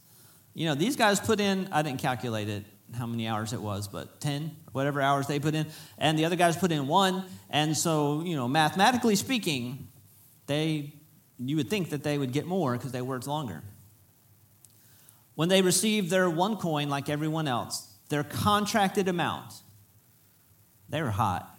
You 0.56 0.66
know, 0.66 0.74
these 0.74 0.96
guys 0.96 1.20
put 1.20 1.40
in, 1.40 1.70
I 1.72 1.84
didn't 1.84 2.00
calculate 2.00 2.50
it, 2.50 2.64
how 2.98 3.06
many 3.06 3.28
hours 3.28 3.54
it 3.54 3.62
was, 3.62 3.88
but 3.88 4.20
10, 4.22 4.56
whatever 4.72 5.00
hours 5.00 5.28
they 5.28 5.40
put 5.40 5.54
in. 5.54 5.68
And 6.00 6.18
the 6.18 6.26
other 6.26 6.38
guys 6.38 6.58
put 6.58 6.72
in 6.72 6.88
one. 6.88 7.24
And 7.52 7.78
so, 7.78 8.24
you 8.24 8.36
know, 8.36 8.48
mathematically 8.48 9.16
speaking, 9.16 9.90
they, 10.48 10.96
you 11.38 11.58
would 11.58 11.70
think 11.70 11.92
that 11.92 12.04
they 12.04 12.18
would 12.18 12.32
get 12.32 12.48
more 12.48 12.74
because 12.74 12.92
they 12.92 13.02
worked 13.02 13.28
longer. 13.28 13.62
When 15.40 15.48
they 15.48 15.62
received 15.62 16.10
their 16.10 16.30
one 16.30 16.58
coin, 16.58 16.90
like 16.90 17.08
everyone 17.08 17.48
else, 17.48 17.88
their 18.10 18.26
contracted 18.26 19.08
amount, 19.08 19.54
they 20.90 21.02
were 21.02 21.12
hot. 21.12 21.58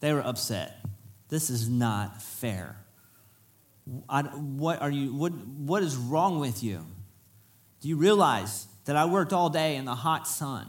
They 0.00 0.10
were 0.14 0.22
upset. 0.26 0.80
This 1.28 1.50
is 1.50 1.68
not 1.68 2.22
fair. 2.22 2.78
I, 4.08 4.22
what 4.22 4.80
are 4.80 4.88
you? 4.88 5.12
What, 5.12 5.32
what 5.34 5.82
is 5.82 5.96
wrong 5.96 6.40
with 6.40 6.64
you? 6.64 6.86
Do 7.82 7.90
you 7.90 7.96
realize 7.96 8.66
that 8.86 8.96
I 8.96 9.04
worked 9.04 9.34
all 9.34 9.50
day 9.50 9.76
in 9.76 9.84
the 9.84 9.94
hot 9.94 10.26
sun? 10.26 10.66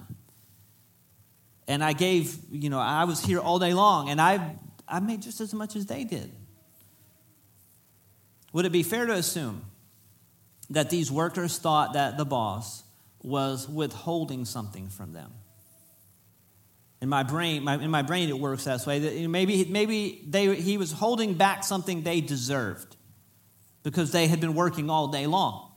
And 1.70 1.82
I 1.82 1.94
gave, 1.94 2.36
you 2.52 2.70
know, 2.70 2.80
I 2.80 3.06
was 3.06 3.24
here 3.24 3.40
all 3.40 3.60
day 3.60 3.74
long, 3.74 4.10
and 4.10 4.20
I, 4.20 4.58
I 4.90 5.00
made 5.00 5.22
just 5.22 5.40
as 5.40 5.54
much 5.54 5.78
as 5.78 5.86
they 5.86 6.04
did. 6.04 6.30
Would 8.52 8.66
it 8.66 8.74
be 8.74 8.84
fair 8.84 9.06
to 9.06 9.14
assume 9.14 9.64
that 10.74 10.89
these 10.89 11.12
workers 11.12 11.58
thought 11.58 11.94
that 11.94 12.18
the 12.18 12.25
boss 12.25 12.84
was 13.22 13.70
withholding 13.70 14.44
something 14.44 14.89
from 14.89 15.13
them. 15.13 15.32
In 17.01 17.10
my 17.10 17.24
brain, 17.24 17.63
my, 17.63 17.75
in 17.75 17.92
my 17.92 18.01
brain, 18.01 18.30
it 18.30 18.39
works 18.39 18.63
that 18.63 18.86
way. 18.86 19.27
Maybe 19.27 19.65
maybe 19.65 20.24
they, 20.27 20.56
he 20.56 20.77
was 20.77 20.92
holding 20.92 21.34
back 21.34 21.63
something 21.63 22.03
they 22.03 22.22
deserved 22.22 22.96
because 23.84 24.12
they 24.12 24.27
had 24.27 24.39
been 24.39 24.56
working 24.56 24.89
all 24.89 25.10
day 25.10 25.27
long. 25.27 25.72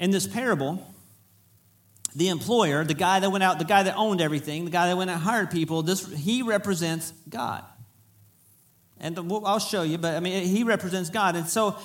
In 0.00 0.10
this 0.10 0.26
parable, 0.26 0.84
the 2.16 2.28
employer, 2.28 2.84
the 2.84 2.94
guy 2.94 3.20
that 3.20 3.30
went 3.30 3.44
out, 3.44 3.58
the 3.58 3.64
guy 3.64 3.82
that 3.82 3.96
owned 3.96 4.20
everything, 4.20 4.64
the 4.64 4.70
guy 4.70 4.88
that 4.88 4.96
went 4.96 5.10
out 5.10 5.14
and 5.14 5.22
hired 5.22 5.50
people, 5.50 5.82
this, 5.82 6.06
he 6.14 6.42
represents 6.42 7.12
God. 7.28 7.64
And 8.98 9.18
I'll 9.18 9.58
show 9.58 9.82
you, 9.82 9.98
but 9.98 10.14
I 10.14 10.20
mean, 10.20 10.46
he 10.46 10.64
represents 10.64 11.10
God. 11.10 11.36
And 11.36 11.46
so 11.46 11.76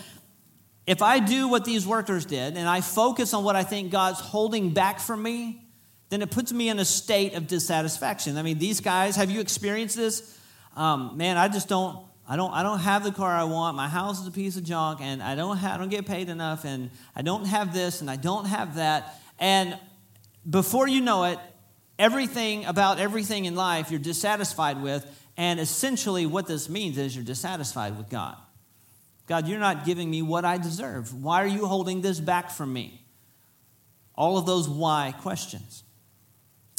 if 0.89 1.03
I 1.03 1.19
do 1.19 1.47
what 1.47 1.65
these 1.65 1.85
workers 1.85 2.25
did 2.25 2.57
and 2.57 2.67
I 2.67 2.81
focus 2.81 3.35
on 3.35 3.43
what 3.43 3.55
I 3.55 3.61
think 3.61 3.91
God's 3.91 4.19
holding 4.19 4.71
back 4.71 4.99
from 4.99 5.21
me, 5.21 5.61
then 6.09 6.23
it 6.23 6.31
puts 6.31 6.51
me 6.51 6.67
in 6.67 6.79
a 6.79 6.83
state 6.83 7.35
of 7.35 7.45
dissatisfaction. 7.45 8.35
I 8.39 8.41
mean, 8.41 8.57
these 8.57 8.79
guys, 8.79 9.15
have 9.15 9.29
you 9.29 9.39
experienced 9.39 9.95
this? 9.95 10.35
Um, 10.75 11.15
man, 11.15 11.37
I 11.37 11.47
just 11.47 11.69
don't. 11.69 12.03
I 12.27 12.35
don't, 12.35 12.51
I 12.51 12.61
don't 12.61 12.79
have 12.79 13.03
the 13.03 13.11
car 13.11 13.29
I 13.31 13.43
want. 13.43 13.75
My 13.75 13.87
house 13.87 14.21
is 14.21 14.27
a 14.27 14.31
piece 14.31 14.55
of 14.55 14.63
junk, 14.63 14.99
and 15.01 15.21
I 15.21 15.33
don't, 15.33 15.57
have, 15.57 15.75
I 15.75 15.77
don't 15.77 15.89
get 15.89 16.05
paid 16.05 16.29
enough, 16.29 16.63
and 16.63 16.91
I 17.15 17.23
don't 17.23 17.45
have 17.45 17.73
this, 17.73 18.01
and 18.01 18.09
I 18.09 18.17
don't 18.17 18.45
have 18.45 18.75
that. 18.75 19.19
And 19.39 19.75
before 20.47 20.87
you 20.87 21.01
know 21.01 21.23
it, 21.23 21.39
everything 21.97 22.65
about 22.65 22.99
everything 22.99 23.45
in 23.45 23.55
life 23.55 23.89
you're 23.89 23.99
dissatisfied 23.99 24.81
with, 24.81 25.05
and 25.37 25.59
essentially 25.59 26.27
what 26.27 26.45
this 26.45 26.69
means 26.69 26.99
is 26.99 27.15
you're 27.15 27.25
dissatisfied 27.25 27.97
with 27.97 28.09
God. 28.09 28.37
God, 29.29 29.47
you're 29.47 29.59
not 29.59 29.85
giving 29.85 30.09
me 30.09 30.23
what 30.23 30.43
I 30.43 30.57
deserve. 30.57 31.13
Why 31.13 31.43
are 31.43 31.47
you 31.47 31.67
holding 31.67 32.01
this 32.01 32.19
back 32.19 32.49
from 32.49 32.73
me? 32.73 33.05
All 34.15 34.39
of 34.39 34.47
those 34.47 34.67
why 34.67 35.13
questions. 35.19 35.83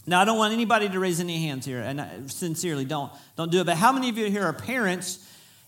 Now, 0.04 0.21
I 0.21 0.25
don't 0.25 0.37
want 0.37 0.52
anybody 0.52 0.88
to 0.88 0.99
raise 0.99 1.21
any 1.21 1.47
hands 1.47 1.64
here, 1.64 1.80
and 1.80 2.00
I 2.00 2.11
sincerely 2.26 2.85
don't, 2.85 3.12
don't 3.37 3.52
do 3.52 3.61
it. 3.61 3.66
But 3.66 3.76
how 3.76 3.92
many 3.92 4.09
of 4.09 4.19
you 4.19 4.28
here 4.28 4.42
are 4.42 4.52
parents 4.52 5.25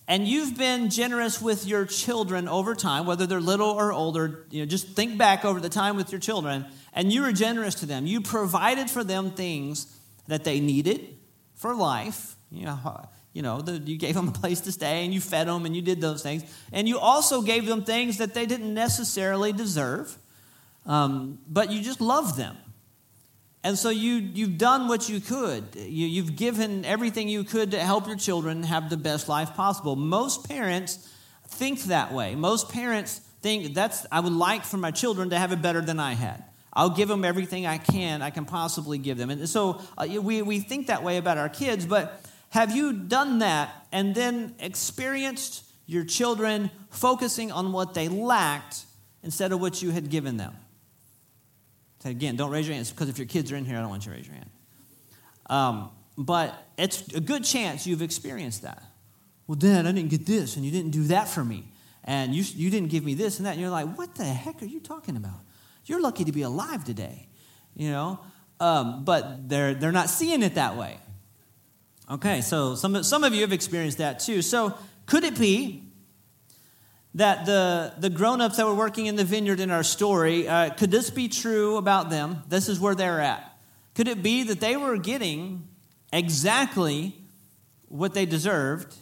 and 0.08 0.26
you've 0.26 0.58
been 0.58 0.90
generous 0.90 1.40
with 1.40 1.66
your 1.66 1.86
children 1.86 2.48
over 2.48 2.74
time, 2.74 3.06
whether 3.06 3.26
they're 3.26 3.40
little 3.40 3.70
or 3.70 3.92
older? 3.92 4.44
You 4.50 4.62
know, 4.62 4.66
just 4.66 4.88
think 4.88 5.16
back 5.16 5.44
over 5.44 5.60
the 5.60 5.68
time 5.68 5.96
with 5.96 6.10
your 6.10 6.20
children, 6.20 6.66
and 6.92 7.12
you 7.12 7.22
were 7.22 7.32
generous 7.32 7.76
to 7.76 7.86
them. 7.86 8.06
You 8.06 8.20
provided 8.20 8.90
for 8.90 9.04
them 9.04 9.30
things 9.30 9.86
that 10.26 10.42
they 10.42 10.58
needed 10.58 11.16
for 11.54 11.76
life. 11.76 12.34
You 12.50 12.64
know, 12.64 13.06
you 13.32 13.42
know, 13.42 13.60
the, 13.60 13.72
you 13.78 13.96
gave 13.96 14.14
them 14.14 14.28
a 14.28 14.32
place 14.32 14.60
to 14.62 14.72
stay 14.72 15.04
and 15.04 15.14
you 15.14 15.20
fed 15.20 15.48
them 15.48 15.64
and 15.64 15.74
you 15.74 15.82
did 15.82 16.00
those 16.00 16.22
things. 16.22 16.44
And 16.72 16.88
you 16.88 16.98
also 16.98 17.42
gave 17.42 17.66
them 17.66 17.84
things 17.84 18.18
that 18.18 18.34
they 18.34 18.46
didn't 18.46 18.74
necessarily 18.74 19.52
deserve, 19.52 20.16
um, 20.86 21.38
but 21.48 21.70
you 21.70 21.82
just 21.82 22.00
loved 22.00 22.36
them. 22.36 22.56
And 23.64 23.78
so 23.78 23.90
you, 23.90 24.14
you've 24.14 24.58
done 24.58 24.88
what 24.88 25.08
you 25.08 25.20
could. 25.20 25.64
You, 25.76 26.06
you've 26.06 26.34
given 26.34 26.84
everything 26.84 27.28
you 27.28 27.44
could 27.44 27.70
to 27.70 27.78
help 27.78 28.08
your 28.08 28.16
children 28.16 28.64
have 28.64 28.90
the 28.90 28.96
best 28.96 29.28
life 29.28 29.54
possible. 29.54 29.94
Most 29.94 30.48
parents 30.48 31.08
think 31.46 31.84
that 31.84 32.12
way. 32.12 32.34
Most 32.34 32.70
parents 32.70 33.20
think 33.40 33.74
that's, 33.74 34.04
I 34.10 34.20
would 34.20 34.32
like 34.32 34.64
for 34.64 34.78
my 34.78 34.90
children 34.90 35.30
to 35.30 35.38
have 35.38 35.52
it 35.52 35.62
better 35.62 35.80
than 35.80 36.00
I 36.00 36.14
had. 36.14 36.42
I'll 36.72 36.90
give 36.90 37.08
them 37.08 37.24
everything 37.24 37.66
I 37.66 37.78
can, 37.78 38.22
I 38.22 38.30
can 38.30 38.46
possibly 38.46 38.98
give 38.98 39.18
them. 39.18 39.30
And 39.30 39.48
so 39.48 39.80
uh, 39.96 40.06
we, 40.20 40.42
we 40.42 40.58
think 40.58 40.88
that 40.88 41.02
way 41.04 41.18
about 41.18 41.38
our 41.38 41.48
kids, 41.48 41.86
but 41.86 42.24
have 42.52 42.76
you 42.76 42.92
done 42.92 43.38
that 43.38 43.87
and 43.92 44.14
then 44.14 44.54
experienced 44.59 45.64
your 45.87 46.04
children 46.04 46.71
focusing 46.90 47.50
on 47.50 47.73
what 47.73 47.94
they 47.94 48.09
lacked 48.09 48.85
instead 49.23 49.52
of 49.52 49.61
what 49.61 49.80
you 49.80 49.90
had 49.90 50.11
given 50.11 50.37
them? 50.37 50.54
So 52.00 52.11
again, 52.11 52.37
don't 52.37 52.50
raise 52.50 52.68
your 52.68 52.75
hands 52.75 52.90
because 52.90 53.09
if 53.09 53.16
your 53.16 53.26
kids 53.26 53.50
are 53.52 53.56
in 53.56 53.64
here, 53.64 53.78
I 53.78 53.80
don't 53.80 53.88
want 53.88 54.04
you 54.04 54.12
to 54.12 54.18
raise 54.18 54.26
your 54.26 54.37
hand. 54.37 54.50
Um, 55.47 55.90
but 56.18 56.54
it's 56.76 57.09
a 57.14 57.21
good 57.21 57.42
chance 57.42 57.87
you've 57.87 58.02
experienced 58.02 58.61
that. 58.62 58.82
Well, 59.47 59.56
Dad, 59.56 59.87
I 59.87 59.92
didn't 59.92 60.11
get 60.11 60.26
this, 60.26 60.56
and 60.56 60.64
you 60.64 60.71
didn't 60.71 60.90
do 60.90 61.04
that 61.04 61.28
for 61.28 61.42
me, 61.42 61.64
and 62.04 62.35
you, 62.35 62.44
you 62.54 62.68
didn't 62.68 62.90
give 62.90 63.02
me 63.02 63.14
this 63.14 63.38
and 63.38 63.47
that. 63.47 63.52
And 63.52 63.61
you're 63.62 63.71
like, 63.71 63.97
what 63.97 64.14
the 64.14 64.25
heck 64.25 64.61
are 64.61 64.66
you 64.66 64.78
talking 64.78 65.16
about? 65.16 65.40
You're 65.87 66.02
lucky 66.02 66.25
to 66.25 66.32
be 66.32 66.42
alive 66.42 66.85
today, 66.85 67.28
you 67.75 67.90
know? 67.90 68.21
Um, 68.61 69.06
but 69.06 69.49
they're, 69.49 69.73
they're 69.73 69.90
not 69.90 70.11
seeing 70.11 70.42
it 70.42 70.56
that 70.56 70.76
way. 70.76 70.99
Okay, 72.12 72.42
so 72.42 72.75
some, 72.75 73.02
some 73.02 73.25
of 73.25 73.33
you 73.33 73.40
have 73.40 73.54
experienced 73.54 73.97
that 73.97 74.21
too. 74.21 74.42
So 74.42 74.76
could 75.07 75.25
it 75.25 75.38
be 75.38 75.83
that 77.14 77.47
the, 77.47 77.95
the 77.99 78.11
grown 78.11 78.42
ups 78.42 78.59
that 78.59 78.66
were 78.66 78.75
working 78.75 79.07
in 79.07 79.16
the 79.16 79.25
vineyard 79.25 79.61
in 79.61 79.71
our 79.71 79.83
story, 79.83 80.47
uh, 80.47 80.75
could 80.75 80.90
this 80.90 81.09
be 81.09 81.28
true 81.28 81.78
about 81.78 82.11
them? 82.11 82.42
This 82.49 82.69
is 82.69 82.78
where 82.78 82.95
they're 82.95 83.23
at. 83.23 83.57
Could 83.95 84.09
it 84.09 84.23
be 84.23 84.42
that 84.42 84.61
they 84.61 84.76
were 84.76 84.99
getting 84.99 85.66
exactly 86.12 87.16
what 87.88 88.12
they 88.12 88.26
deserved, 88.26 88.95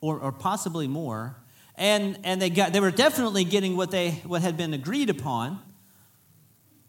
or, 0.00 0.16
or 0.16 0.30
possibly 0.30 0.86
more? 0.86 1.34
And, 1.74 2.20
and 2.22 2.40
they, 2.40 2.50
got, 2.50 2.72
they 2.72 2.80
were 2.80 2.92
definitely 2.92 3.42
getting 3.42 3.76
what, 3.76 3.90
they, 3.90 4.12
what 4.24 4.42
had 4.42 4.56
been 4.56 4.74
agreed 4.74 5.10
upon, 5.10 5.60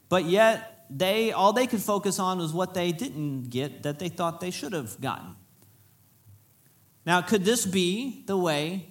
but 0.09 0.25
yet 0.25 0.70
they 0.91 1.31
all 1.31 1.53
they 1.53 1.67
could 1.67 1.81
focus 1.81 2.19
on 2.19 2.39
was 2.39 2.53
what 2.53 2.73
they 2.73 2.91
didn't 2.91 3.49
get 3.49 3.83
that 3.83 3.99
they 3.99 4.09
thought 4.09 4.39
they 4.41 4.51
should 4.51 4.73
have 4.73 4.99
gotten. 4.99 5.35
Now, 7.05 7.21
could 7.21 7.43
this 7.43 7.65
be 7.65 8.23
the 8.27 8.37
way 8.37 8.87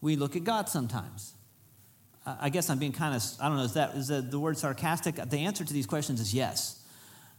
we 0.00 0.16
look 0.16 0.36
at 0.36 0.44
God 0.44 0.68
sometimes? 0.68 1.34
I 2.24 2.50
guess 2.50 2.70
I'm 2.70 2.78
being 2.78 2.92
kind 2.92 3.14
of, 3.14 3.22
I 3.40 3.48
don't 3.48 3.56
know, 3.56 3.62
is 3.62 3.74
that, 3.74 3.94
is 3.94 4.08
that 4.08 4.30
the 4.30 4.38
word 4.38 4.58
sarcastic? 4.58 5.14
The 5.14 5.38
answer 5.38 5.64
to 5.64 5.72
these 5.72 5.86
questions 5.86 6.20
is 6.20 6.34
yes. 6.34 6.82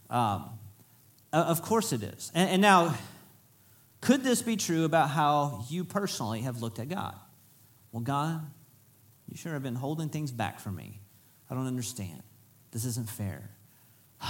Um, 0.08 0.58
of 1.32 1.60
course 1.60 1.92
it 1.92 2.02
is. 2.02 2.32
And, 2.34 2.48
and 2.50 2.62
now, 2.62 2.94
could 4.00 4.24
this 4.24 4.40
be 4.40 4.56
true 4.56 4.84
about 4.84 5.10
how 5.10 5.66
you 5.68 5.84
personally 5.84 6.40
have 6.42 6.62
looked 6.62 6.78
at 6.78 6.88
God? 6.88 7.14
Well, 7.92 8.02
God, 8.02 8.40
you 9.28 9.36
sure 9.36 9.52
have 9.52 9.62
been 9.62 9.74
holding 9.74 10.08
things 10.08 10.32
back 10.32 10.58
from 10.58 10.76
me. 10.76 11.00
I 11.50 11.54
don't 11.54 11.66
understand. 11.66 12.22
This 12.70 12.86
isn't 12.86 13.10
fair. 13.10 13.50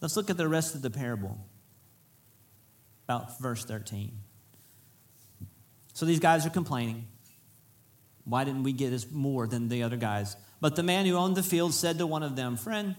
Let's 0.00 0.16
look 0.16 0.30
at 0.30 0.36
the 0.36 0.48
rest 0.48 0.74
of 0.74 0.82
the 0.82 0.90
parable, 0.90 1.38
about 3.04 3.38
verse 3.40 3.64
13. 3.64 4.12
So 5.94 6.06
these 6.06 6.20
guys 6.20 6.46
are 6.46 6.50
complaining. 6.50 7.06
Why 8.24 8.44
didn't 8.44 8.62
we 8.62 8.72
get 8.72 8.92
as 8.92 9.10
more 9.10 9.46
than 9.46 9.68
the 9.68 9.82
other 9.82 9.96
guys? 9.96 10.36
But 10.60 10.76
the 10.76 10.82
man 10.82 11.06
who 11.06 11.16
owned 11.16 11.36
the 11.36 11.42
field 11.42 11.74
said 11.74 11.98
to 11.98 12.06
one 12.06 12.22
of 12.22 12.36
them, 12.36 12.56
Friend, 12.56 12.94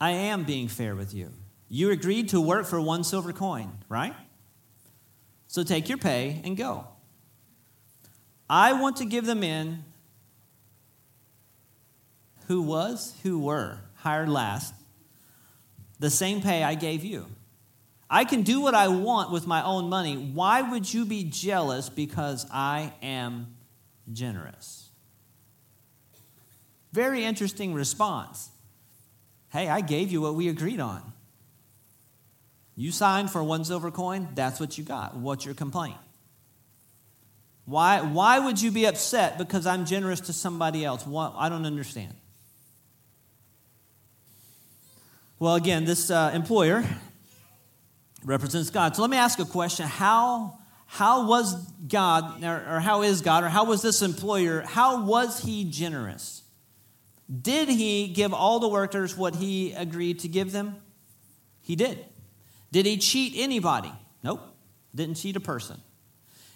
I 0.00 0.10
am 0.10 0.44
being 0.44 0.68
fair 0.68 0.94
with 0.94 1.14
you. 1.14 1.32
You 1.68 1.90
agreed 1.90 2.28
to 2.30 2.40
work 2.40 2.66
for 2.66 2.80
one 2.80 3.04
silver 3.04 3.32
coin, 3.32 3.78
right? 3.88 4.14
So 5.48 5.62
take 5.62 5.88
your 5.88 5.98
pay 5.98 6.40
and 6.44 6.56
go. 6.56 6.86
I 8.48 8.74
want 8.74 8.96
to 8.96 9.04
give 9.04 9.26
the 9.26 9.34
men 9.34 9.84
who 12.48 12.62
was, 12.62 13.14
who 13.22 13.38
were 13.38 13.78
hired 13.96 14.28
last, 14.28 14.74
the 16.00 16.10
same 16.10 16.40
pay 16.40 16.64
I 16.64 16.74
gave 16.74 17.04
you. 17.04 17.26
I 18.10 18.24
can 18.24 18.42
do 18.42 18.60
what 18.60 18.74
I 18.74 18.88
want 18.88 19.30
with 19.30 19.46
my 19.46 19.62
own 19.62 19.90
money. 19.90 20.16
Why 20.16 20.62
would 20.62 20.92
you 20.92 21.04
be 21.04 21.24
jealous 21.24 21.90
because 21.90 22.46
I 22.50 22.92
am 23.02 23.54
generous? 24.10 24.88
Very 26.92 27.22
interesting 27.22 27.74
response. 27.74 28.48
Hey, 29.50 29.68
I 29.68 29.82
gave 29.82 30.10
you 30.10 30.22
what 30.22 30.34
we 30.34 30.48
agreed 30.48 30.80
on. 30.80 31.02
You 32.76 32.92
signed 32.92 33.30
for 33.30 33.42
one 33.42 33.64
silver 33.64 33.90
coin, 33.90 34.28
that's 34.34 34.58
what 34.58 34.78
you 34.78 34.84
got. 34.84 35.16
What's 35.16 35.44
your 35.44 35.54
complaint? 35.54 35.96
Why, 37.66 38.00
why 38.00 38.38
would 38.38 38.62
you 38.62 38.70
be 38.70 38.86
upset 38.86 39.36
because 39.36 39.66
I'm 39.66 39.84
generous 39.84 40.20
to 40.20 40.32
somebody 40.32 40.82
else? 40.82 41.04
I 41.06 41.50
don't 41.50 41.66
understand. 41.66 42.14
Well, 45.40 45.54
again, 45.54 45.84
this 45.84 46.10
uh, 46.10 46.32
employer 46.34 46.84
represents 48.24 48.70
God. 48.70 48.96
So 48.96 49.02
let 49.02 49.10
me 49.10 49.16
ask 49.16 49.38
a 49.38 49.44
question. 49.44 49.86
How, 49.86 50.58
how 50.86 51.28
was 51.28 51.54
God, 51.86 52.42
or, 52.42 52.64
or 52.68 52.80
how 52.80 53.02
is 53.02 53.20
God, 53.20 53.44
or 53.44 53.48
how 53.48 53.64
was 53.64 53.80
this 53.80 54.02
employer, 54.02 54.62
how 54.62 55.04
was 55.04 55.40
he 55.44 55.64
generous? 55.64 56.42
Did 57.30 57.68
he 57.68 58.08
give 58.08 58.34
all 58.34 58.58
the 58.58 58.68
workers 58.68 59.16
what 59.16 59.36
he 59.36 59.72
agreed 59.74 60.18
to 60.20 60.28
give 60.28 60.50
them? 60.50 60.74
He 61.62 61.76
did. 61.76 62.04
Did 62.72 62.86
he 62.86 62.96
cheat 62.96 63.34
anybody? 63.36 63.92
Nope. 64.24 64.40
Didn't 64.92 65.16
cheat 65.16 65.36
a 65.36 65.40
person. 65.40 65.80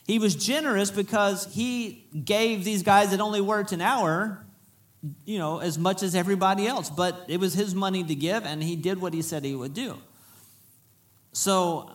He 0.08 0.18
was 0.18 0.34
generous 0.34 0.90
because 0.90 1.46
he 1.54 2.08
gave 2.24 2.64
these 2.64 2.82
guys 2.82 3.12
that 3.12 3.20
only 3.20 3.40
worked 3.40 3.70
an 3.70 3.80
hour, 3.80 4.44
you 5.24 5.38
know, 5.38 5.58
as 5.58 5.78
much 5.78 6.02
as 6.02 6.14
everybody 6.14 6.66
else. 6.66 6.90
But 6.90 7.24
it 7.28 7.40
was 7.40 7.54
his 7.54 7.74
money 7.74 8.04
to 8.04 8.14
give, 8.14 8.44
and 8.44 8.62
he 8.62 8.76
did 8.76 9.00
what 9.00 9.14
he 9.14 9.22
said 9.22 9.44
he 9.44 9.54
would 9.54 9.74
do. 9.74 9.98
So 11.32 11.90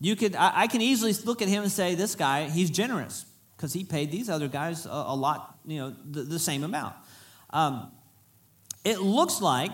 you 0.00 0.16
could, 0.16 0.34
I, 0.34 0.62
I 0.62 0.66
can 0.66 0.80
easily 0.80 1.12
look 1.24 1.42
at 1.42 1.48
him 1.48 1.62
and 1.62 1.70
say, 1.70 1.94
this 1.94 2.14
guy, 2.14 2.48
he's 2.48 2.70
generous 2.70 3.26
because 3.56 3.72
he 3.72 3.84
paid 3.84 4.10
these 4.10 4.28
other 4.28 4.48
guys 4.48 4.86
a, 4.86 4.90
a 4.90 5.14
lot, 5.14 5.58
you 5.66 5.78
know, 5.78 5.94
the, 6.10 6.22
the 6.22 6.38
same 6.38 6.64
amount. 6.64 6.94
Um, 7.50 7.92
it 8.84 9.00
looks 9.00 9.40
like 9.40 9.70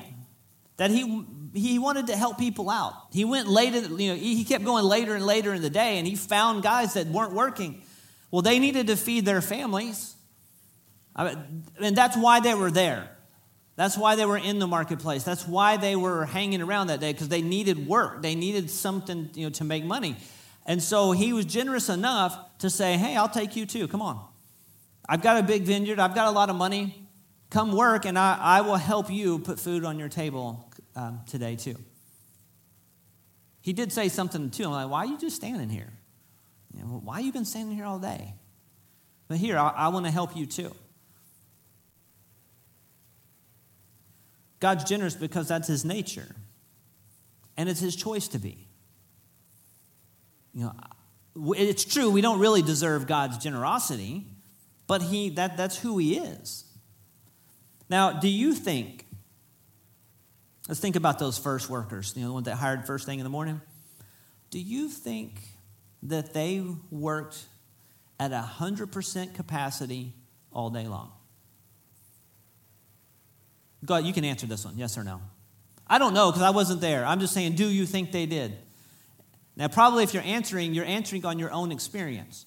that 0.77 0.91
he 0.91 1.25
he 1.55 1.79
wanted 1.79 2.09
to 2.09 2.17
help 2.17 2.39
people 2.39 2.69
out. 2.69 2.93
He 3.11 3.25
went 3.25 3.49
later, 3.49 3.81
you 3.81 4.11
know, 4.11 4.15
he 4.15 4.45
kept 4.45 4.65
going 4.65 4.85
later 4.85 5.15
and 5.15 5.25
later 5.25 5.55
in 5.55 5.63
the 5.63 5.71
day, 5.71 5.97
and 5.97 6.07
he 6.07 6.15
found 6.15 6.63
guys 6.63 6.95
that 6.95 7.07
weren't 7.07 7.33
working. 7.33 7.83
Well, 8.31 8.43
they 8.43 8.59
needed 8.59 8.89
to 8.89 8.97
feed 8.97 9.25
their 9.25 9.41
families, 9.41 10.15
I 11.19 11.25
mean, 11.25 11.65
and 11.81 11.97
that's 11.97 12.17
why 12.17 12.39
they 12.41 12.55
were 12.55 12.71
there. 12.71 13.11
That's 13.75 13.99
why 13.99 14.15
they 14.15 14.25
were 14.25 14.39
in 14.39 14.61
the 14.61 14.67
marketplace. 14.67 15.25
That's 15.25 15.47
why 15.47 15.77
they 15.77 15.97
were 15.97 16.25
hanging 16.25 16.63
around 16.63 16.87
that 16.87 17.01
day 17.01 17.13
because 17.13 17.29
they 17.29 17.43
needed 17.43 17.87
work. 17.87 18.23
They 18.23 18.37
needed 18.37 18.71
something 18.71 19.31
you 19.35 19.45
know, 19.45 19.51
to 19.51 19.65
make 19.65 19.85
money. 19.85 20.17
And 20.65 20.83
so 20.83 21.13
he 21.13 21.33
was 21.33 21.45
generous 21.45 21.89
enough 21.89 22.39
to 22.59 22.71
say, 22.71 22.97
Hey, 22.97 23.17
I'll 23.17 23.29
take 23.29 23.57
you 23.57 23.67
too. 23.67 23.89
Come 23.89 24.01
on. 24.01 24.25
I've 25.09 25.23
got 25.23 25.39
a 25.39 25.43
big 25.43 25.63
vineyard. 25.63 25.99
I've 25.99 26.15
got 26.15 26.29
a 26.29 26.31
lot 26.31 26.51
of 26.51 26.57
money. 26.57 27.09
Come 27.51 27.73
work, 27.73 28.05
and 28.05 28.19
I, 28.19 28.37
I 28.39 28.61
will 28.61 28.77
help 28.77 29.11
you 29.11 29.39
put 29.39 29.59
food 29.59 29.85
on 29.85 29.99
your 29.99 30.11
table 30.11 30.71
um, 30.95 31.21
today 31.27 31.57
too. 31.57 31.77
He 33.63 33.73
did 33.73 33.91
say 33.91 34.09
something 34.09 34.51
too. 34.51 34.65
I'm 34.65 34.73
like, 34.73 34.91
Why 34.91 34.99
are 35.01 35.07
you 35.07 35.19
just 35.19 35.37
standing 35.37 35.71
here? 35.71 35.93
You 36.75 36.81
know, 36.81 37.01
why 37.03 37.17
have 37.17 37.27
you 37.27 37.33
been 37.33 37.47
standing 37.47 37.75
here 37.75 37.87
all 37.87 37.99
day? 37.99 38.35
But 39.29 39.39
here, 39.39 39.57
I, 39.57 39.69
I 39.69 39.89
want 39.89 40.05
to 40.07 40.13
help 40.13 40.37
you 40.37 40.47
too. 40.47 40.75
God's 44.61 44.85
generous 44.85 45.15
because 45.15 45.49
that's 45.49 45.69
his 45.69 45.85
nature. 45.85 46.35
And 47.57 47.69
it's 47.69 47.81
his 47.81 47.97
choice 47.97 48.29
to 48.29 48.39
be. 48.39 48.69
You 50.55 50.65
know, 50.65 51.55
it's 51.57 51.85
true, 51.85 52.11
we 52.11 52.21
don't 52.21 52.41
really 52.41 52.63
deserve 52.63 53.07
God's 53.07 53.39
generosity, 53.39 54.25
but 54.87 55.03
he, 55.03 55.31
that, 55.31 55.57
that's 55.57 55.79
who 55.79 55.99
he 55.99 56.19
is. 56.19 56.65
Now, 57.89 58.13
do 58.13 58.29
you 58.29 58.55
think, 58.55 59.07
let's 60.69 60.81
think 60.81 60.97
about 60.97 61.19
those 61.19 61.39
first 61.39 61.71
workers, 61.71 62.13
you 62.17 62.23
know, 62.23 62.29
the 62.29 62.35
ones 62.35 62.47
that 62.47 62.57
hired 62.57 62.87
first 62.87 63.07
thing 63.07 63.19
in 63.19 63.25
the 63.25 63.31
morning. 63.31 63.61
Do 64.51 64.59
you 64.59 64.89
think 64.89 65.41
that 66.03 66.33
they 66.33 66.65
worked 66.91 67.47
at 68.19 68.31
100% 68.33 69.35
capacity 69.35 70.15
all 70.53 70.71
day 70.71 70.87
long? 70.89 71.13
God, 73.85 74.05
you 74.05 74.13
can 74.13 74.25
answer 74.25 74.47
this 74.47 74.65
one, 74.65 74.77
yes 74.77 74.99
or 74.99 75.05
no. 75.05 75.21
I 75.87 75.99
don't 75.99 76.15
know 76.15 76.31
because 76.31 76.43
I 76.43 76.51
wasn't 76.51 76.81
there. 76.81 77.05
I'm 77.05 77.21
just 77.21 77.33
saying, 77.33 77.55
do 77.55 77.69
you 77.69 77.87
think 77.87 78.13
they 78.13 78.27
did? 78.27 78.57
Now, 79.57 79.69
probably 79.69 80.05
if 80.05 80.15
you're 80.15 80.23
answering, 80.23 80.75
you're 80.75 80.85
answering 80.85 81.25
on 81.25 81.39
your 81.39 81.51
own 81.51 81.73
experience. 81.73 82.47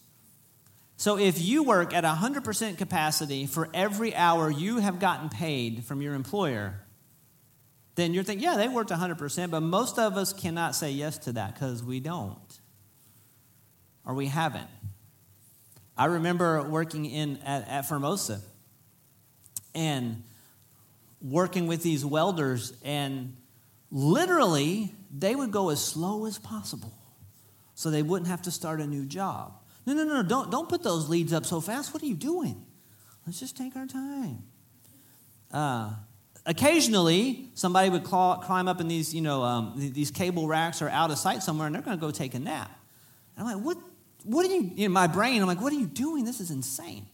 So 0.97 1.17
if 1.17 1.41
you 1.41 1.63
work 1.63 1.93
at 1.93 2.03
100% 2.03 2.77
capacity 2.77 3.47
for 3.47 3.67
every 3.73 4.15
hour 4.15 4.51
you 4.51 4.77
have 4.77 4.99
gotten 4.99 5.29
paid 5.29 5.83
from 5.83 6.01
your 6.01 6.13
employer, 6.13 6.79
then 7.95 8.13
you're 8.13 8.23
thinking, 8.23 8.43
yeah, 8.43 8.55
they 8.55 8.67
worked 8.67 8.91
100%, 8.91 9.49
but 9.49 9.61
most 9.61 9.97
of 9.97 10.15
us 10.15 10.31
cannot 10.31 10.75
say 10.75 10.91
yes 10.91 11.17
to 11.19 11.33
that 11.33 11.55
because 11.55 11.83
we 11.83 11.99
don't 11.99 12.59
or 14.05 14.13
we 14.13 14.27
haven't. 14.27 14.67
I 15.97 16.05
remember 16.05 16.63
working 16.63 17.05
in 17.05 17.37
at, 17.45 17.67
at 17.67 17.87
Formosa, 17.87 18.41
and 19.75 20.23
working 21.21 21.67
with 21.67 21.83
these 21.83 22.05
welders, 22.05 22.73
and 22.83 23.35
literally 23.91 24.93
they 25.15 25.35
would 25.35 25.51
go 25.51 25.69
as 25.69 25.83
slow 25.83 26.25
as 26.25 26.39
possible 26.39 26.93
so 27.75 27.89
they 27.89 28.03
wouldn't 28.03 28.27
have 28.27 28.41
to 28.43 28.51
start 28.51 28.79
a 28.79 28.87
new 28.87 29.05
job. 29.05 29.53
No, 29.85 29.93
no, 29.93 30.03
no, 30.03 30.23
don't, 30.23 30.51
don't 30.51 30.69
put 30.69 30.83
those 30.83 31.09
leads 31.09 31.33
up 31.33 31.45
so 31.45 31.59
fast. 31.59 31.93
What 31.93 32.03
are 32.03 32.05
you 32.05 32.15
doing? 32.15 32.65
Let's 33.25 33.39
just 33.39 33.57
take 33.57 33.75
our 33.75 33.87
time. 33.87 34.43
Uh, 35.51 35.91
occasionally, 36.45 37.49
somebody 37.55 37.89
would 37.89 38.03
claw, 38.03 38.37
climb 38.37 38.67
up 38.67 38.79
in 38.79 38.87
these, 38.87 39.13
you 39.13 39.21
know, 39.21 39.43
um, 39.43 39.73
these 39.77 40.11
cable 40.11 40.47
racks 40.47 40.81
or 40.81 40.89
out 40.89 41.11
of 41.11 41.17
sight 41.17 41.43
somewhere, 41.43 41.67
and 41.67 41.75
they're 41.75 41.81
going 41.81 41.97
to 41.97 42.01
go 42.01 42.11
take 42.11 42.33
a 42.33 42.39
nap. 42.39 42.71
And 43.35 43.47
I'm 43.47 43.55
like, 43.55 43.65
what? 43.65 43.77
What 44.23 44.45
are 44.45 44.53
you? 44.53 44.71
In 44.77 44.91
my 44.91 45.07
brain, 45.07 45.41
I'm 45.41 45.47
like, 45.47 45.61
what 45.61 45.73
are 45.73 45.77
you 45.77 45.87
doing? 45.87 46.25
This 46.25 46.39
is 46.39 46.51
insane. 46.51 47.07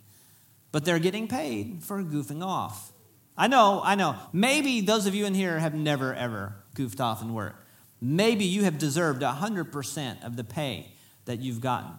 But 0.73 0.83
they're 0.83 0.99
getting 0.99 1.29
paid 1.29 1.81
for 1.81 2.03
goofing 2.03 2.43
off. 2.43 2.91
I 3.37 3.47
know, 3.47 3.81
I 3.83 3.95
know. 3.95 4.15
Maybe 4.33 4.81
those 4.81 5.05
of 5.05 5.13
you 5.13 5.25
in 5.25 5.35
here 5.35 5.59
have 5.59 5.75
never, 5.75 6.13
ever 6.13 6.55
goofed 6.73 6.99
off 6.99 7.21
in 7.21 7.33
work. 7.33 7.55
Maybe 8.01 8.45
you 8.45 8.63
have 8.63 8.77
deserved 8.77 9.21
100% 9.21 10.25
of 10.25 10.35
the 10.35 10.43
pay 10.43 10.91
that 11.25 11.39
you've 11.39 11.61
gotten. 11.61 11.91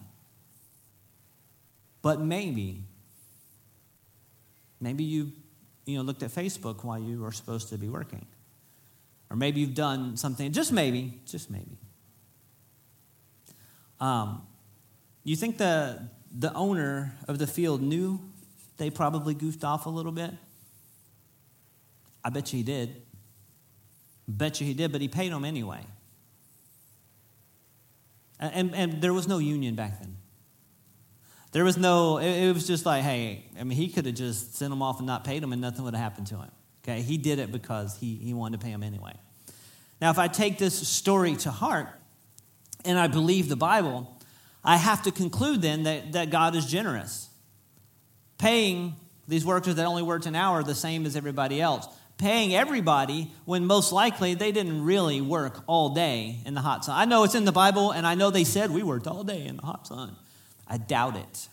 But 2.01 2.19
maybe, 2.19 2.83
maybe 4.79 5.03
you, 5.03 5.31
you 5.85 5.97
know, 5.97 6.03
looked 6.03 6.23
at 6.23 6.31
Facebook 6.31 6.83
while 6.83 6.99
you 6.99 7.21
were 7.21 7.31
supposed 7.31 7.69
to 7.69 7.77
be 7.77 7.89
working. 7.89 8.25
Or 9.29 9.35
maybe 9.35 9.61
you've 9.61 9.75
done 9.75 10.17
something, 10.17 10.51
just 10.51 10.71
maybe, 10.71 11.19
just 11.25 11.49
maybe. 11.49 11.77
Um, 13.99 14.41
you 15.23 15.35
think 15.35 15.57
the, 15.57 16.09
the 16.31 16.53
owner 16.53 17.15
of 17.27 17.37
the 17.37 17.47
field 17.47 17.81
knew 17.81 18.19
they 18.77 18.89
probably 18.89 19.33
goofed 19.33 19.63
off 19.63 19.85
a 19.85 19.89
little 19.89 20.13
bit? 20.13 20.31
I 22.23 22.29
bet 22.29 22.51
you 22.53 22.57
he 22.57 22.63
did. 22.63 23.01
Bet 24.27 24.59
you 24.59 24.67
he 24.67 24.73
did, 24.73 24.91
but 24.91 25.01
he 25.01 25.07
paid 25.07 25.31
them 25.31 25.45
anyway. 25.45 25.85
And, 28.39 28.73
and, 28.73 29.01
there 29.01 29.13
was 29.13 29.27
no 29.27 29.37
union 29.37 29.75
back 29.75 29.99
then. 29.99 30.15
There 31.51 31.65
was 31.65 31.77
no, 31.77 32.19
it, 32.19 32.43
it 32.43 32.53
was 32.53 32.65
just 32.65 32.85
like, 32.85 33.03
hey, 33.03 33.43
I 33.59 33.63
mean, 33.65 33.77
he 33.77 33.89
could 33.89 34.05
have 34.05 34.15
just 34.15 34.55
sent 34.55 34.69
them 34.69 34.81
off 34.81 34.99
and 34.99 35.07
not 35.07 35.25
paid 35.25 35.43
them 35.43 35.51
and 35.51 35.61
nothing 35.61 35.83
would 35.83 35.93
have 35.93 36.03
happened 36.03 36.27
to 36.27 36.37
him. 36.37 36.51
Okay, 36.83 37.01
he 37.01 37.17
did 37.17 37.39
it 37.39 37.51
because 37.51 37.97
he, 37.97 38.15
he 38.15 38.33
wanted 38.33 38.59
to 38.59 38.65
pay 38.65 38.71
them 38.71 38.83
anyway. 38.83 39.13
Now, 39.99 40.09
if 40.11 40.17
I 40.17 40.29
take 40.29 40.57
this 40.57 40.87
story 40.87 41.35
to 41.37 41.51
heart 41.51 41.89
and 42.85 42.97
I 42.97 43.07
believe 43.07 43.49
the 43.49 43.57
Bible, 43.57 44.17
I 44.63 44.77
have 44.77 45.03
to 45.03 45.11
conclude 45.11 45.61
then 45.61 45.83
that, 45.83 46.13
that 46.13 46.29
God 46.29 46.55
is 46.55 46.65
generous, 46.65 47.27
paying 48.37 48.95
these 49.27 49.45
workers 49.45 49.75
that 49.75 49.85
only 49.85 50.03
worked 50.03 50.25
an 50.25 50.35
hour 50.35 50.63
the 50.63 50.75
same 50.75 51.05
as 51.05 51.17
everybody 51.17 51.61
else 51.61 51.87
paying 52.19 52.53
everybody 52.53 53.31
when 53.45 53.65
most 53.65 53.91
likely 53.91 54.35
they 54.35 54.51
didn't 54.51 54.83
really 54.83 55.21
work 55.21 55.63
all 55.65 55.95
day 55.95 56.41
in 56.45 56.53
the 56.53 56.61
hot 56.61 56.85
sun. 56.85 56.95
I 56.95 57.05
know 57.05 57.23
it's 57.23 57.33
in 57.33 57.45
the 57.45 57.51
Bible, 57.51 57.91
and 57.91 58.05
I 58.05 58.13
know 58.13 58.29
they 58.29 58.43
said 58.43 58.69
we 58.69 58.83
worked 58.83 59.07
all 59.07 59.23
day 59.23 59.47
in 59.47 59.55
the 59.55 59.63
hot 59.63 59.87
sun. 59.87 60.15
I 60.67 60.77
doubt 60.77 61.15
it. 61.15 61.47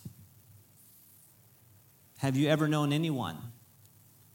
Have 2.18 2.36
you 2.36 2.48
ever 2.48 2.66
known 2.66 2.92
anyone? 2.92 3.36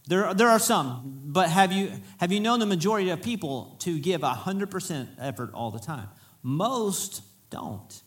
There, 0.07 0.33
there 0.33 0.47
are 0.47 0.59
some, 0.59 1.21
but 1.25 1.49
have 1.49 1.71
you, 1.71 1.91
have 2.19 2.31
you 2.31 2.39
known 2.39 2.59
the 2.59 2.65
majority 2.65 3.09
of 3.09 3.21
people 3.21 3.75
to 3.81 3.99
give 3.99 4.21
100% 4.21 5.07
effort 5.19 5.51
all 5.53 5.69
the 5.69 5.79
time? 5.79 6.07
Most 6.41 7.21
don't. 7.49 8.01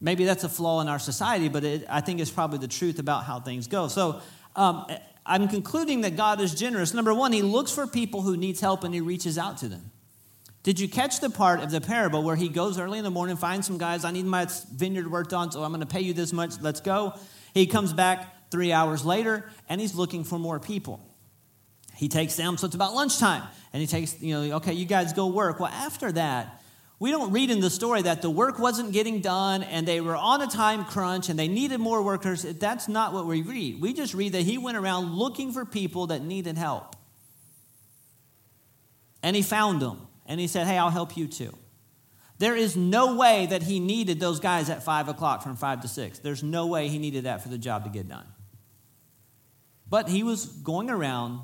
Maybe 0.00 0.24
that's 0.24 0.44
a 0.44 0.48
flaw 0.48 0.80
in 0.80 0.88
our 0.88 0.98
society, 0.98 1.48
but 1.48 1.62
it, 1.62 1.84
I 1.88 2.00
think 2.00 2.20
it's 2.20 2.30
probably 2.30 2.58
the 2.58 2.68
truth 2.68 2.98
about 2.98 3.24
how 3.24 3.38
things 3.38 3.68
go. 3.68 3.88
So 3.88 4.22
um, 4.56 4.86
I'm 5.24 5.48
concluding 5.48 6.00
that 6.02 6.16
God 6.16 6.40
is 6.40 6.54
generous. 6.54 6.94
Number 6.94 7.14
one, 7.14 7.32
He 7.32 7.42
looks 7.42 7.72
for 7.72 7.86
people 7.86 8.22
who 8.22 8.36
needs 8.36 8.60
help 8.60 8.84
and 8.84 8.94
He 8.94 9.00
reaches 9.00 9.38
out 9.38 9.58
to 9.58 9.68
them. 9.68 9.90
Did 10.62 10.78
you 10.78 10.88
catch 10.88 11.20
the 11.20 11.30
part 11.30 11.60
of 11.60 11.70
the 11.70 11.80
parable 11.80 12.22
where 12.22 12.36
he 12.36 12.50
goes 12.50 12.78
early 12.78 12.98
in 12.98 13.04
the 13.04 13.10
morning, 13.10 13.36
finds 13.36 13.66
some 13.66 13.78
guys, 13.78 14.04
I 14.04 14.10
need 14.10 14.26
my 14.26 14.46
vineyard 14.74 15.10
worked 15.10 15.32
on, 15.32 15.50
so 15.50 15.62
I'm 15.62 15.70
going 15.70 15.80
to 15.80 15.86
pay 15.86 16.02
you 16.02 16.12
this 16.12 16.34
much, 16.34 16.60
let's 16.60 16.80
go. 16.80 17.14
He 17.54 17.66
comes 17.66 17.94
back 17.94 18.50
three 18.50 18.70
hours 18.70 19.04
later 19.04 19.50
and 19.70 19.80
he's 19.80 19.94
looking 19.94 20.22
for 20.22 20.38
more 20.38 20.60
people. 20.60 21.00
He 21.96 22.08
takes 22.08 22.36
them, 22.36 22.58
so 22.58 22.66
it's 22.66 22.74
about 22.74 22.94
lunchtime, 22.94 23.42
and 23.72 23.80
he 23.80 23.86
takes, 23.86 24.22
you 24.22 24.34
know, 24.34 24.56
okay, 24.56 24.72
you 24.72 24.86
guys 24.86 25.12
go 25.12 25.26
work. 25.26 25.60
Well, 25.60 25.70
after 25.70 26.10
that, 26.12 26.59
we 27.00 27.10
don't 27.10 27.32
read 27.32 27.50
in 27.50 27.60
the 27.60 27.70
story 27.70 28.02
that 28.02 28.20
the 28.20 28.28
work 28.28 28.58
wasn't 28.58 28.92
getting 28.92 29.22
done 29.22 29.62
and 29.62 29.88
they 29.88 30.02
were 30.02 30.14
on 30.14 30.42
a 30.42 30.46
time 30.46 30.84
crunch 30.84 31.30
and 31.30 31.38
they 31.38 31.48
needed 31.48 31.80
more 31.80 32.02
workers. 32.02 32.42
That's 32.42 32.88
not 32.88 33.14
what 33.14 33.24
we 33.24 33.40
read. 33.40 33.80
We 33.80 33.94
just 33.94 34.12
read 34.12 34.32
that 34.32 34.42
he 34.42 34.58
went 34.58 34.76
around 34.76 35.14
looking 35.14 35.50
for 35.50 35.64
people 35.64 36.08
that 36.08 36.22
needed 36.22 36.58
help. 36.58 36.94
And 39.22 39.34
he 39.34 39.40
found 39.40 39.80
them 39.80 40.06
and 40.26 40.38
he 40.38 40.46
said, 40.46 40.66
Hey, 40.66 40.76
I'll 40.76 40.90
help 40.90 41.16
you 41.16 41.26
too. 41.26 41.56
There 42.38 42.54
is 42.54 42.76
no 42.76 43.16
way 43.16 43.46
that 43.46 43.62
he 43.62 43.80
needed 43.80 44.20
those 44.20 44.38
guys 44.38 44.68
at 44.68 44.82
five 44.82 45.08
o'clock 45.08 45.42
from 45.42 45.56
five 45.56 45.80
to 45.80 45.88
six. 45.88 46.18
There's 46.18 46.42
no 46.42 46.66
way 46.66 46.88
he 46.88 46.98
needed 46.98 47.24
that 47.24 47.42
for 47.42 47.48
the 47.48 47.58
job 47.58 47.84
to 47.84 47.90
get 47.90 48.08
done. 48.08 48.26
But 49.88 50.08
he 50.10 50.22
was 50.22 50.44
going 50.46 50.90
around 50.90 51.40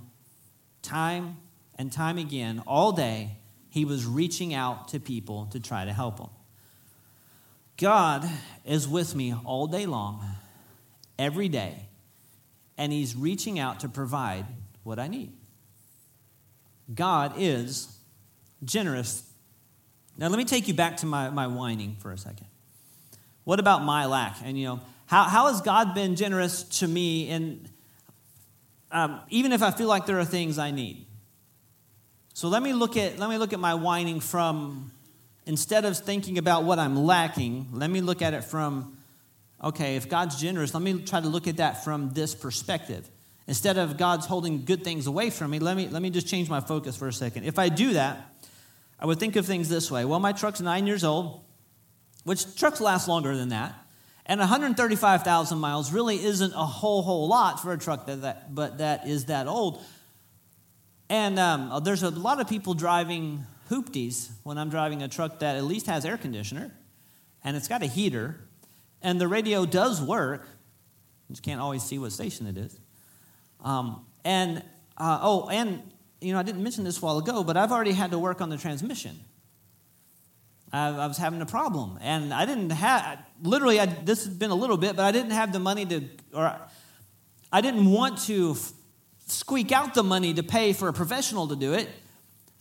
time 0.82 1.38
and 1.76 1.90
time 1.90 2.18
again, 2.18 2.62
all 2.66 2.92
day, 2.92 3.38
he 3.76 3.84
was 3.84 4.06
reaching 4.06 4.54
out 4.54 4.88
to 4.88 4.98
people 4.98 5.48
to 5.52 5.60
try 5.60 5.84
to 5.84 5.92
help 5.92 6.16
them. 6.16 6.30
God 7.76 8.26
is 8.64 8.88
with 8.88 9.14
me 9.14 9.34
all 9.44 9.66
day 9.66 9.84
long, 9.84 10.24
every 11.18 11.50
day, 11.50 11.74
and 12.78 12.90
he's 12.90 13.14
reaching 13.14 13.58
out 13.58 13.80
to 13.80 13.88
provide 13.90 14.46
what 14.82 14.98
I 14.98 15.08
need. 15.08 15.34
God 16.94 17.34
is 17.36 17.94
generous. 18.64 19.28
Now, 20.16 20.28
let 20.28 20.38
me 20.38 20.46
take 20.46 20.68
you 20.68 20.72
back 20.72 20.96
to 20.98 21.06
my, 21.06 21.28
my 21.28 21.46
whining 21.46 21.96
for 21.98 22.12
a 22.12 22.16
second. 22.16 22.46
What 23.44 23.60
about 23.60 23.84
my 23.84 24.06
lack? 24.06 24.38
And, 24.42 24.58
you 24.58 24.68
know, 24.68 24.80
how, 25.04 25.24
how 25.24 25.48
has 25.48 25.60
God 25.60 25.94
been 25.94 26.16
generous 26.16 26.62
to 26.80 26.88
me, 26.88 27.28
and 27.28 27.68
um, 28.90 29.20
even 29.28 29.52
if 29.52 29.62
I 29.62 29.70
feel 29.70 29.86
like 29.86 30.06
there 30.06 30.18
are 30.18 30.24
things 30.24 30.58
I 30.58 30.70
need? 30.70 31.04
So 32.36 32.48
let 32.48 32.62
me 32.62 32.74
look 32.74 32.98
at 32.98 33.18
let 33.18 33.30
me 33.30 33.38
look 33.38 33.54
at 33.54 33.60
my 33.60 33.72
whining 33.72 34.20
from 34.20 34.92
instead 35.46 35.86
of 35.86 35.96
thinking 35.96 36.36
about 36.36 36.64
what 36.64 36.78
I'm 36.78 36.94
lacking, 36.94 37.68
let 37.72 37.88
me 37.88 38.02
look 38.02 38.20
at 38.20 38.34
it 38.34 38.44
from 38.44 38.98
okay, 39.64 39.96
if 39.96 40.10
God's 40.10 40.38
generous, 40.38 40.74
let 40.74 40.82
me 40.82 41.00
try 41.00 41.18
to 41.18 41.28
look 41.28 41.46
at 41.46 41.56
that 41.56 41.82
from 41.82 42.10
this 42.10 42.34
perspective. 42.34 43.08
Instead 43.46 43.78
of 43.78 43.96
God's 43.96 44.26
holding 44.26 44.66
good 44.66 44.84
things 44.84 45.06
away 45.06 45.30
from 45.30 45.50
me, 45.50 45.60
let 45.60 45.78
me 45.78 45.88
let 45.88 46.02
me 46.02 46.10
just 46.10 46.26
change 46.26 46.50
my 46.50 46.60
focus 46.60 46.94
for 46.94 47.08
a 47.08 47.12
second. 47.12 47.44
If 47.44 47.58
I 47.58 47.70
do 47.70 47.94
that, 47.94 48.34
I 49.00 49.06
would 49.06 49.18
think 49.18 49.36
of 49.36 49.46
things 49.46 49.70
this 49.70 49.90
way 49.90 50.04
well, 50.04 50.20
my 50.20 50.32
truck's 50.32 50.60
nine 50.60 50.86
years 50.86 51.04
old, 51.04 51.40
which 52.24 52.54
trucks 52.54 52.82
last 52.82 53.08
longer 53.08 53.34
than 53.34 53.48
that. 53.48 53.74
And 54.26 54.40
135,000 54.40 55.56
miles 55.56 55.90
really 55.90 56.22
isn't 56.22 56.52
a 56.52 56.66
whole, 56.66 57.02
whole 57.02 57.28
lot 57.28 57.62
for 57.62 57.72
a 57.72 57.78
truck 57.78 58.04
that, 58.06 58.20
that 58.20 58.54
but 58.54 58.76
that 58.76 59.08
is 59.08 59.24
that 59.26 59.46
old. 59.46 59.82
And 61.08 61.38
um, 61.38 61.82
there's 61.84 62.02
a 62.02 62.10
lot 62.10 62.40
of 62.40 62.48
people 62.48 62.74
driving 62.74 63.46
hoopties 63.70 64.30
when 64.42 64.58
I'm 64.58 64.70
driving 64.70 65.02
a 65.02 65.08
truck 65.08 65.40
that 65.40 65.56
at 65.56 65.64
least 65.64 65.86
has 65.86 66.04
air 66.04 66.16
conditioner 66.16 66.72
and 67.44 67.56
it's 67.56 67.68
got 67.68 67.82
a 67.82 67.86
heater 67.86 68.40
and 69.02 69.20
the 69.20 69.28
radio 69.28 69.66
does 69.66 70.02
work. 70.02 70.48
You 71.28 71.34
just 71.34 71.42
can't 71.42 71.60
always 71.60 71.82
see 71.82 71.98
what 71.98 72.12
station 72.12 72.46
it 72.46 72.56
is. 72.56 72.78
Um, 73.62 74.04
and 74.24 74.62
uh, 74.96 75.18
oh, 75.22 75.48
and 75.48 75.82
you 76.20 76.32
know, 76.32 76.38
I 76.38 76.42
didn't 76.42 76.62
mention 76.62 76.84
this 76.84 76.98
a 76.98 77.00
while 77.00 77.18
ago, 77.18 77.44
but 77.44 77.56
I've 77.56 77.72
already 77.72 77.92
had 77.92 78.10
to 78.12 78.18
work 78.18 78.40
on 78.40 78.48
the 78.48 78.56
transmission. 78.56 79.18
I, 80.72 80.88
I 80.88 81.06
was 81.06 81.18
having 81.18 81.40
a 81.40 81.46
problem, 81.46 81.98
and 82.00 82.34
I 82.34 82.46
didn't 82.46 82.70
have 82.70 83.18
literally. 83.42 83.78
I, 83.80 83.86
this 83.86 84.24
has 84.24 84.34
been 84.34 84.50
a 84.50 84.54
little 84.54 84.76
bit, 84.76 84.96
but 84.96 85.04
I 85.04 85.12
didn't 85.12 85.30
have 85.30 85.52
the 85.52 85.60
money 85.60 85.86
to, 85.86 86.02
or 86.32 86.58
I 87.52 87.60
didn't 87.60 87.90
want 87.90 88.18
to 88.22 88.56
squeak 89.26 89.72
out 89.72 89.94
the 89.94 90.02
money 90.02 90.34
to 90.34 90.42
pay 90.42 90.72
for 90.72 90.88
a 90.88 90.92
professional 90.92 91.48
to 91.48 91.56
do 91.56 91.74
it. 91.74 91.88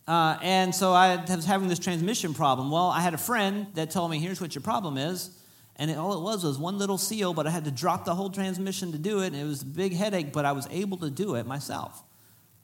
Uh, 0.08 0.38
and 0.42 0.76
so 0.76 0.94
I 0.94 1.16
was 1.18 1.46
having 1.46 1.68
this 1.68 1.80
transmission 1.80 2.34
problem. 2.34 2.70
Well, 2.70 2.88
I 2.88 3.02
had 3.02 3.14
a 3.14 3.18
friend 3.18 3.68
that 3.74 3.90
told 3.90 4.12
me, 4.12 4.20
"Here's 4.20 4.40
what 4.40 4.54
your 4.54 4.62
problem 4.62 4.98
is." 4.98 5.32
And 5.78 5.92
it, 5.92 5.98
all 5.98 6.18
it 6.18 6.22
was 6.22 6.44
was 6.44 6.58
one 6.58 6.78
little 6.78 6.98
seal, 6.98 7.34
but 7.34 7.48
I 7.48 7.50
had 7.50 7.66
to 7.66 7.72
drop 7.72 8.06
the 8.06 8.16
whole 8.16 8.30
transmission 8.30 8.92
to 8.94 8.98
do 8.98 9.22
it. 9.22 9.28
And 9.28 9.36
it 9.36 9.44
was 9.44 9.62
a 9.64 9.66
big 9.66 9.94
headache, 9.94 10.32
but 10.32 10.46
I 10.46 10.54
was 10.54 10.68
able 10.72 10.98
to 10.98 11.10
do 11.10 11.36
it 11.36 11.46
myself. 11.46 12.02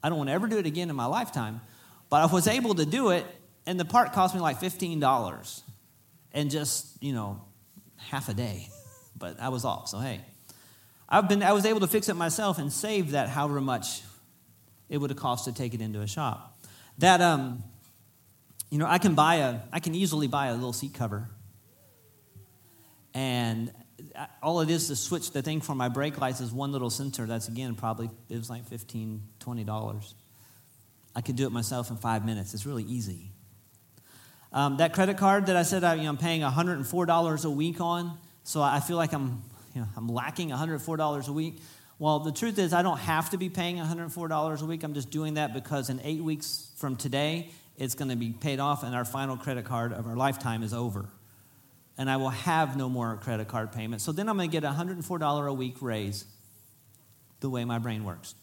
I 0.03 0.09
don't 0.09 0.17
want 0.17 0.29
to 0.29 0.33
ever 0.33 0.47
do 0.47 0.57
it 0.57 0.65
again 0.65 0.89
in 0.89 0.95
my 0.95 1.07
lifetime. 1.07 1.61
But 2.09 2.21
I 2.21 2.33
was 2.33 2.47
able 2.47 2.75
to 2.75 2.85
do 2.85 3.09
it, 3.09 3.25
and 3.65 3.79
the 3.79 3.85
part 3.85 4.13
cost 4.13 4.33
me 4.33 4.41
like 4.41 4.59
$15 4.59 5.61
and 6.33 6.51
just, 6.51 7.01
you 7.01 7.13
know, 7.13 7.41
half 7.97 8.29
a 8.29 8.33
day. 8.33 8.69
But 9.17 9.39
I 9.39 9.49
was 9.49 9.65
off. 9.65 9.87
So, 9.87 9.99
hey, 9.99 10.21
I've 11.13 11.27
been, 11.27 11.43
I 11.43 11.51
was 11.51 11.65
able 11.65 11.81
to 11.81 11.87
fix 11.87 12.07
it 12.07 12.15
myself 12.15 12.57
and 12.57 12.71
save 12.71 13.11
that 13.11 13.27
however 13.27 13.59
much 13.59 14.01
it 14.87 14.97
would 14.97 15.09
have 15.09 15.19
cost 15.19 15.45
to 15.45 15.53
take 15.53 15.73
it 15.73 15.81
into 15.81 15.99
a 15.99 16.07
shop. 16.07 16.57
That, 16.99 17.19
um, 17.19 17.63
you 18.69 18.77
know, 18.77 18.85
I 18.87 18.97
can 18.97 19.13
buy 19.13 19.35
a, 19.35 19.59
I 19.73 19.81
can 19.81 19.93
easily 19.93 20.27
buy 20.27 20.47
a 20.47 20.53
little 20.53 20.71
seat 20.71 20.93
cover. 20.93 21.29
And 23.13 23.73
all 24.41 24.61
it 24.61 24.69
is 24.69 24.87
to 24.87 24.95
switch 24.95 25.31
the 25.31 25.41
thing 25.41 25.59
for 25.59 25.75
my 25.75 25.89
brake 25.89 26.19
lights 26.19 26.39
is 26.39 26.53
one 26.53 26.71
little 26.71 26.89
sensor. 26.89 27.25
That's 27.25 27.49
again 27.49 27.75
probably 27.75 28.09
it 28.29 28.37
was 28.37 28.49
like 28.49 28.65
15 28.67 29.21
$20. 29.39 30.13
I 31.13 31.21
could 31.21 31.35
do 31.35 31.45
it 31.45 31.51
myself 31.51 31.89
in 31.89 31.97
five 31.97 32.25
minutes. 32.25 32.53
It's 32.53 32.65
really 32.65 32.83
easy. 32.83 33.31
Um, 34.53 34.77
that 34.77 34.93
credit 34.93 35.17
card 35.17 35.47
that 35.47 35.57
I 35.57 35.63
said 35.63 35.83
I, 35.83 35.95
you 35.95 36.03
know, 36.03 36.09
I'm 36.09 36.17
paying 36.17 36.41
$104 36.41 37.45
a 37.45 37.49
week 37.49 37.81
on, 37.81 38.17
so 38.43 38.61
I 38.61 38.79
feel 38.79 38.97
like 38.97 39.13
I'm, 39.13 39.41
you 39.73 39.81
know, 39.81 39.87
I'm 39.95 40.07
lacking 40.07 40.49
$104 40.49 41.27
a 41.27 41.31
week. 41.31 41.61
Well, 41.99 42.19
the 42.19 42.31
truth 42.31 42.57
is, 42.57 42.73
I 42.73 42.81
don't 42.81 42.99
have 42.99 43.29
to 43.29 43.37
be 43.37 43.49
paying 43.49 43.77
$104 43.77 44.61
a 44.61 44.65
week. 44.65 44.83
I'm 44.83 44.93
just 44.93 45.11
doing 45.11 45.35
that 45.35 45.53
because 45.53 45.89
in 45.89 45.99
eight 46.03 46.23
weeks 46.23 46.71
from 46.77 46.95
today, 46.95 47.51
it's 47.77 47.95
going 47.95 48.09
to 48.09 48.15
be 48.15 48.31
paid 48.31 48.59
off, 48.59 48.83
and 48.83 48.93
our 48.93 49.05
final 49.05 49.37
credit 49.37 49.65
card 49.65 49.93
of 49.93 50.07
our 50.07 50.15
lifetime 50.15 50.63
is 50.63 50.73
over 50.73 51.07
and 52.01 52.09
I 52.09 52.17
will 52.17 52.29
have 52.29 52.75
no 52.75 52.89
more 52.89 53.17
credit 53.17 53.47
card 53.47 53.71
payments. 53.71 54.03
So 54.03 54.11
then 54.11 54.27
I'm 54.27 54.37
going 54.37 54.49
to 54.49 54.51
get 54.51 54.63
a 54.63 54.73
$104 54.73 55.47
a 55.47 55.53
week 55.53 55.75
raise 55.81 56.25
the 57.41 57.49
way 57.49 57.63
my 57.65 57.77
brain 57.77 58.03
works. 58.03 58.33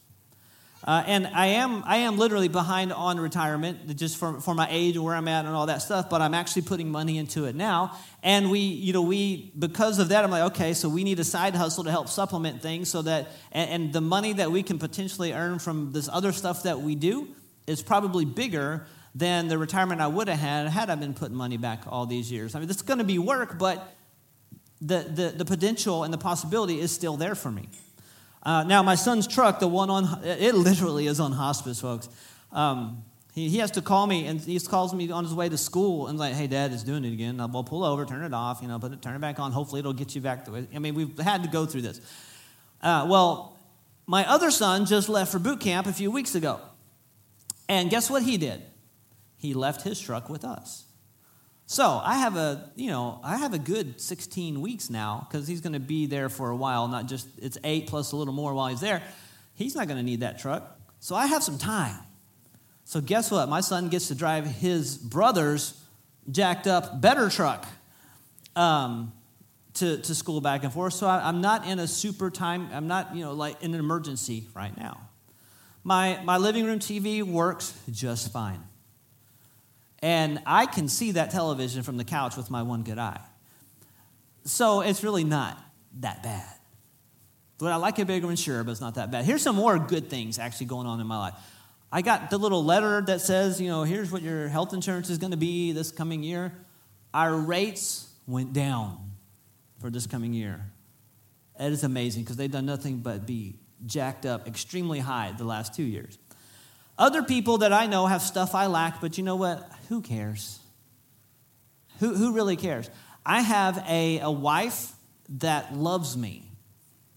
Uh, 0.84 1.02
and 1.06 1.26
I 1.26 1.46
am, 1.46 1.82
I 1.86 1.98
am 1.98 2.18
literally 2.18 2.46
behind 2.48 2.92
on 2.92 3.18
retirement 3.18 3.96
just 3.96 4.16
for, 4.16 4.40
for 4.40 4.54
my 4.54 4.68
age 4.70 4.94
and 4.94 5.04
where 5.04 5.14
I'm 5.14 5.26
at 5.26 5.44
and 5.44 5.54
all 5.54 5.66
that 5.66 5.82
stuff, 5.82 6.08
but 6.08 6.22
I'm 6.22 6.34
actually 6.34 6.62
putting 6.62 6.88
money 6.88 7.18
into 7.18 7.46
it 7.46 7.56
now. 7.56 7.98
And 8.22 8.50
we, 8.50 8.60
you 8.60 8.92
know, 8.92 9.02
we, 9.02 9.52
because 9.58 9.98
of 9.98 10.10
that, 10.10 10.22
I'm 10.22 10.30
like, 10.30 10.52
okay, 10.52 10.74
so 10.74 10.88
we 10.88 11.02
need 11.02 11.18
a 11.18 11.24
side 11.24 11.56
hustle 11.56 11.84
to 11.84 11.90
help 11.90 12.08
supplement 12.08 12.62
things 12.62 12.88
so 12.88 13.02
that, 13.02 13.28
and, 13.50 13.70
and 13.70 13.92
the 13.92 14.00
money 14.00 14.34
that 14.34 14.52
we 14.52 14.62
can 14.62 14.78
potentially 14.78 15.32
earn 15.32 15.58
from 15.58 15.92
this 15.92 16.08
other 16.12 16.30
stuff 16.30 16.62
that 16.62 16.80
we 16.80 16.94
do 16.94 17.28
is 17.66 17.82
probably 17.82 18.24
bigger 18.24 18.86
than 19.14 19.48
the 19.48 19.58
retirement 19.58 20.00
I 20.00 20.06
would 20.06 20.28
have 20.28 20.38
had 20.38 20.68
had 20.68 20.90
I 20.90 20.94
been 20.94 21.14
putting 21.14 21.36
money 21.36 21.56
back 21.56 21.82
all 21.88 22.06
these 22.06 22.30
years. 22.30 22.54
I 22.54 22.60
mean, 22.60 22.70
it's 22.70 22.82
going 22.82 22.98
to 22.98 23.04
be 23.04 23.18
work, 23.18 23.58
but 23.58 23.94
the, 24.80 25.00
the, 25.00 25.34
the 25.38 25.44
potential 25.44 26.04
and 26.04 26.14
the 26.14 26.18
possibility 26.18 26.80
is 26.80 26.92
still 26.92 27.16
there 27.16 27.34
for 27.34 27.50
me. 27.50 27.68
Uh, 28.48 28.62
now, 28.62 28.82
my 28.82 28.94
son's 28.94 29.26
truck, 29.26 29.60
the 29.60 29.68
one 29.68 29.90
on, 29.90 30.24
it 30.24 30.54
literally 30.54 31.06
is 31.06 31.20
on 31.20 31.32
hospice, 31.32 31.82
folks. 31.82 32.08
Um, 32.50 33.04
he, 33.34 33.50
he 33.50 33.58
has 33.58 33.72
to 33.72 33.82
call 33.82 34.06
me, 34.06 34.26
and 34.26 34.40
he 34.40 34.58
calls 34.60 34.94
me 34.94 35.10
on 35.10 35.24
his 35.24 35.34
way 35.34 35.50
to 35.50 35.58
school 35.58 36.06
and 36.06 36.18
like, 36.18 36.32
hey, 36.32 36.46
Dad, 36.46 36.72
it's 36.72 36.82
doing 36.82 37.04
it 37.04 37.12
again. 37.12 37.40
I'll 37.40 37.62
pull 37.62 37.84
over, 37.84 38.06
turn 38.06 38.24
it 38.24 38.32
off, 38.32 38.60
you 38.62 38.68
know, 38.68 38.78
put 38.78 38.92
it, 38.92 39.02
turn 39.02 39.14
it 39.14 39.20
back 39.20 39.38
on. 39.38 39.52
Hopefully, 39.52 39.80
it'll 39.80 39.92
get 39.92 40.14
you 40.14 40.22
back 40.22 40.46
to 40.46 40.54
it. 40.54 40.68
I 40.74 40.78
mean, 40.78 40.94
we've 40.94 41.18
had 41.18 41.42
to 41.42 41.50
go 41.50 41.66
through 41.66 41.82
this. 41.82 42.00
Uh, 42.80 43.06
well, 43.10 43.54
my 44.06 44.26
other 44.26 44.50
son 44.50 44.86
just 44.86 45.10
left 45.10 45.30
for 45.30 45.38
boot 45.38 45.60
camp 45.60 45.86
a 45.86 45.92
few 45.92 46.10
weeks 46.10 46.34
ago. 46.34 46.58
And 47.68 47.90
guess 47.90 48.08
what 48.08 48.22
he 48.22 48.38
did? 48.38 48.62
he 49.38 49.54
left 49.54 49.82
his 49.82 50.00
truck 50.00 50.28
with 50.28 50.44
us. 50.44 50.84
So 51.70 52.00
I 52.02 52.16
have 52.16 52.36
a, 52.36 52.70
you 52.76 52.88
know, 52.88 53.20
I 53.22 53.36
have 53.36 53.52
a 53.52 53.58
good 53.58 54.00
16 54.00 54.62
weeks 54.62 54.88
now 54.88 55.26
because 55.28 55.46
he's 55.46 55.60
going 55.60 55.74
to 55.74 55.78
be 55.78 56.06
there 56.06 56.30
for 56.30 56.48
a 56.48 56.56
while, 56.56 56.88
not 56.88 57.08
just, 57.08 57.28
it's 57.36 57.58
eight 57.62 57.88
plus 57.88 58.12
a 58.12 58.16
little 58.16 58.32
more 58.32 58.54
while 58.54 58.68
he's 58.68 58.80
there. 58.80 59.02
He's 59.54 59.74
not 59.74 59.86
going 59.86 59.98
to 59.98 60.02
need 60.02 60.20
that 60.20 60.38
truck. 60.38 60.80
So 60.98 61.14
I 61.14 61.26
have 61.26 61.42
some 61.42 61.58
time. 61.58 61.94
So 62.84 63.02
guess 63.02 63.30
what? 63.30 63.50
My 63.50 63.60
son 63.60 63.90
gets 63.90 64.08
to 64.08 64.14
drive 64.14 64.46
his 64.46 64.96
brother's 64.96 65.78
jacked 66.30 66.66
up 66.66 67.02
better 67.02 67.28
truck 67.28 67.66
um, 68.56 69.12
to, 69.74 69.98
to 69.98 70.14
school 70.14 70.40
back 70.40 70.64
and 70.64 70.72
forth. 70.72 70.94
So 70.94 71.06
I, 71.06 71.28
am 71.28 71.42
not 71.42 71.66
in 71.66 71.80
a 71.80 71.86
super 71.86 72.30
time, 72.30 72.70
I'm 72.72 72.86
not, 72.86 73.14
you 73.14 73.22
know, 73.22 73.34
like 73.34 73.62
in 73.62 73.74
an 73.74 73.80
emergency 73.80 74.46
right 74.54 74.74
now. 74.74 75.02
My, 75.84 76.18
my 76.24 76.38
living 76.38 76.64
room 76.64 76.78
TV 76.78 77.22
works 77.22 77.78
just 77.90 78.32
fine. 78.32 78.62
And 80.00 80.40
I 80.46 80.66
can 80.66 80.88
see 80.88 81.12
that 81.12 81.30
television 81.30 81.82
from 81.82 81.96
the 81.96 82.04
couch 82.04 82.36
with 82.36 82.50
my 82.50 82.62
one 82.62 82.82
good 82.82 82.98
eye. 82.98 83.20
So 84.44 84.80
it's 84.80 85.02
really 85.02 85.24
not 85.24 85.62
that 86.00 86.22
bad. 86.22 86.54
Would 87.60 87.72
I 87.72 87.76
like 87.76 87.98
it 87.98 88.06
bigger? 88.06 88.28
and 88.28 88.38
Sure, 88.38 88.62
but 88.62 88.70
it's 88.70 88.80
not 88.80 88.94
that 88.94 89.10
bad. 89.10 89.24
Here's 89.24 89.42
some 89.42 89.56
more 89.56 89.78
good 89.78 90.08
things 90.08 90.38
actually 90.38 90.66
going 90.66 90.86
on 90.86 91.00
in 91.00 91.06
my 91.06 91.18
life. 91.18 91.34
I 91.90 92.02
got 92.02 92.30
the 92.30 92.38
little 92.38 92.64
letter 92.64 93.00
that 93.02 93.20
says, 93.20 93.60
you 93.60 93.68
know, 93.68 93.82
here's 93.82 94.12
what 94.12 94.22
your 94.22 94.48
health 94.48 94.74
insurance 94.74 95.10
is 95.10 95.18
going 95.18 95.30
to 95.30 95.38
be 95.38 95.72
this 95.72 95.90
coming 95.90 96.22
year. 96.22 96.52
Our 97.12 97.34
rates 97.34 98.08
went 98.26 98.52
down 98.52 99.12
for 99.80 99.90
this 99.90 100.06
coming 100.06 100.34
year. 100.34 100.70
It 101.58 101.72
is 101.72 101.82
amazing 101.84 102.22
because 102.22 102.36
they've 102.36 102.50
done 102.50 102.66
nothing 102.66 102.98
but 102.98 103.26
be 103.26 103.56
jacked 103.86 104.26
up 104.26 104.46
extremely 104.46 104.98
high 104.98 105.32
the 105.36 105.44
last 105.44 105.74
two 105.74 105.82
years. 105.82 106.18
Other 106.98 107.22
people 107.22 107.58
that 107.58 107.72
I 107.72 107.86
know 107.86 108.06
have 108.06 108.22
stuff 108.22 108.54
I 108.54 108.66
lack, 108.66 109.00
but 109.00 109.16
you 109.16 109.24
know 109.24 109.36
what? 109.36 109.70
Who 109.88 110.02
cares? 110.02 110.58
Who, 112.00 112.14
who 112.14 112.32
really 112.32 112.56
cares? 112.56 112.90
I 113.24 113.40
have 113.40 113.84
a, 113.88 114.18
a 114.20 114.30
wife 114.30 114.92
that 115.28 115.74
loves 115.74 116.16
me. 116.16 116.44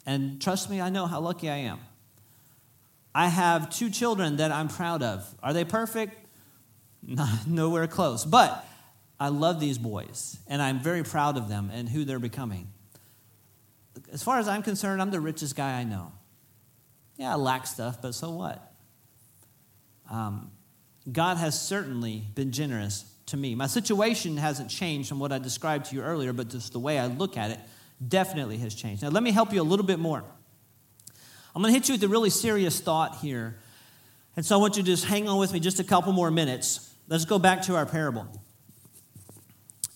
And 0.05 0.41
trust 0.41 0.69
me, 0.69 0.81
I 0.81 0.89
know 0.89 1.07
how 1.07 1.19
lucky 1.19 1.49
I 1.49 1.57
am. 1.57 1.79
I 3.13 3.27
have 3.27 3.69
two 3.69 3.89
children 3.89 4.37
that 4.37 4.51
I'm 4.51 4.67
proud 4.67 5.03
of. 5.03 5.27
Are 5.41 5.53
they 5.53 5.65
perfect? 5.65 6.15
Not, 7.01 7.29
nowhere 7.47 7.87
close. 7.87 8.23
But 8.23 8.65
I 9.19 9.29
love 9.29 9.59
these 9.59 9.77
boys, 9.77 10.37
and 10.47 10.61
I'm 10.61 10.79
very 10.79 11.03
proud 11.03 11.37
of 11.37 11.47
them 11.49 11.69
and 11.73 11.89
who 11.89 12.05
they're 12.05 12.19
becoming. 12.19 12.69
As 14.11 14.23
far 14.23 14.39
as 14.39 14.47
I'm 14.47 14.63
concerned, 14.63 15.01
I'm 15.01 15.11
the 15.11 15.19
richest 15.19 15.55
guy 15.55 15.79
I 15.79 15.83
know. 15.83 16.11
Yeah, 17.17 17.33
I 17.33 17.35
lack 17.35 17.67
stuff, 17.67 18.01
but 18.01 18.15
so 18.15 18.31
what? 18.31 18.70
Um, 20.11 20.51
God 21.11 21.37
has 21.37 21.59
certainly 21.59 22.23
been 22.35 22.51
generous 22.51 23.05
to 23.27 23.37
me. 23.37 23.55
My 23.55 23.67
situation 23.67 24.37
hasn't 24.37 24.69
changed 24.69 25.09
from 25.09 25.19
what 25.19 25.31
I 25.31 25.39
described 25.39 25.85
to 25.85 25.95
you 25.95 26.01
earlier, 26.01 26.33
but 26.33 26.49
just 26.49 26.73
the 26.73 26.79
way 26.79 26.99
I 26.99 27.07
look 27.07 27.37
at 27.37 27.49
it 27.49 27.59
definitely 28.05 28.57
has 28.57 28.75
changed. 28.75 29.01
Now, 29.01 29.09
let 29.09 29.23
me 29.23 29.31
help 29.31 29.53
you 29.53 29.61
a 29.61 29.63
little 29.63 29.85
bit 29.85 29.99
more. 29.99 30.23
I'm 31.55 31.61
going 31.61 31.73
to 31.73 31.79
hit 31.79 31.87
you 31.87 31.95
with 31.95 32.03
a 32.03 32.07
really 32.07 32.29
serious 32.29 32.79
thought 32.79 33.17
here. 33.17 33.57
And 34.35 34.45
so 34.45 34.57
I 34.57 34.61
want 34.61 34.77
you 34.77 34.83
to 34.83 34.85
just 34.85 35.05
hang 35.05 35.27
on 35.27 35.39
with 35.39 35.53
me 35.53 35.59
just 35.59 35.79
a 35.79 35.83
couple 35.83 36.11
more 36.13 36.29
minutes. 36.29 36.93
Let's 37.07 37.25
go 37.25 37.39
back 37.39 37.63
to 37.63 37.75
our 37.75 37.85
parable. 37.85 38.27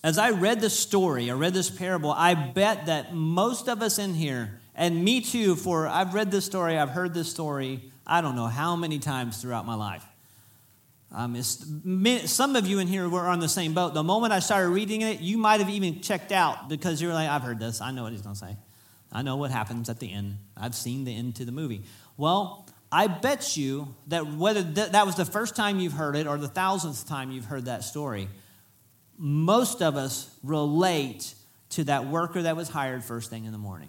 As 0.02 0.18
I 0.18 0.30
read 0.30 0.60
this 0.60 0.78
story, 0.78 1.30
I 1.30 1.34
read 1.34 1.52
this 1.52 1.70
parable, 1.70 2.10
I 2.10 2.34
bet 2.34 2.86
that 2.86 3.14
most 3.14 3.68
of 3.68 3.82
us 3.82 3.98
in 3.98 4.14
here, 4.14 4.60
and 4.74 5.04
me 5.04 5.20
too, 5.20 5.56
for 5.56 5.88
I've 5.88 6.14
read 6.14 6.30
this 6.30 6.44
story, 6.44 6.78
I've 6.78 6.90
heard 6.90 7.12
this 7.12 7.30
story, 7.30 7.90
I 8.06 8.20
don't 8.20 8.36
know 8.36 8.46
how 8.46 8.76
many 8.76 8.98
times 8.98 9.40
throughout 9.40 9.66
my 9.66 9.74
life. 9.74 10.04
Um, 11.12 11.40
some 11.42 12.56
of 12.56 12.66
you 12.66 12.78
in 12.78 12.88
here 12.88 13.08
were 13.08 13.26
on 13.26 13.40
the 13.40 13.48
same 13.48 13.74
boat. 13.74 13.94
The 13.94 14.02
moment 14.02 14.32
I 14.32 14.40
started 14.40 14.68
reading 14.68 15.02
it, 15.02 15.20
you 15.20 15.38
might 15.38 15.60
have 15.60 15.70
even 15.70 16.00
checked 16.00 16.32
out 16.32 16.68
because 16.68 17.00
you 17.00 17.08
were 17.08 17.14
like, 17.14 17.28
I've 17.28 17.42
heard 17.42 17.58
this. 17.58 17.80
I 17.80 17.90
know 17.90 18.02
what 18.02 18.12
he's 18.12 18.22
going 18.22 18.34
to 18.34 18.38
say. 18.38 18.56
I 19.12 19.22
know 19.22 19.36
what 19.36 19.50
happens 19.50 19.88
at 19.88 20.00
the 20.00 20.12
end. 20.12 20.38
I've 20.56 20.74
seen 20.74 21.04
the 21.04 21.16
end 21.16 21.36
to 21.36 21.44
the 21.44 21.52
movie. 21.52 21.84
Well, 22.16 22.68
I 22.90 23.06
bet 23.06 23.56
you 23.56 23.94
that 24.08 24.26
whether 24.26 24.62
th- 24.62 24.90
that 24.90 25.06
was 25.06 25.14
the 25.14 25.24
first 25.24 25.56
time 25.56 25.78
you've 25.78 25.92
heard 25.92 26.16
it 26.16 26.26
or 26.26 26.38
the 26.38 26.48
thousandth 26.48 27.08
time 27.08 27.30
you've 27.30 27.44
heard 27.44 27.66
that 27.66 27.84
story, 27.84 28.28
most 29.16 29.82
of 29.82 29.96
us 29.96 30.28
relate 30.42 31.34
to 31.70 31.84
that 31.84 32.06
worker 32.06 32.42
that 32.42 32.56
was 32.56 32.68
hired 32.68 33.04
first 33.04 33.30
thing 33.30 33.44
in 33.44 33.52
the 33.52 33.58
morning. 33.58 33.88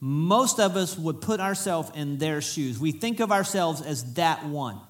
Most 0.00 0.60
of 0.60 0.76
us 0.76 0.96
would 0.96 1.20
put 1.20 1.40
ourselves 1.40 1.90
in 1.94 2.18
their 2.18 2.40
shoes. 2.40 2.78
We 2.78 2.92
think 2.92 3.20
of 3.20 3.32
ourselves 3.32 3.80
as 3.80 4.14
that 4.14 4.44
one. 4.44 4.80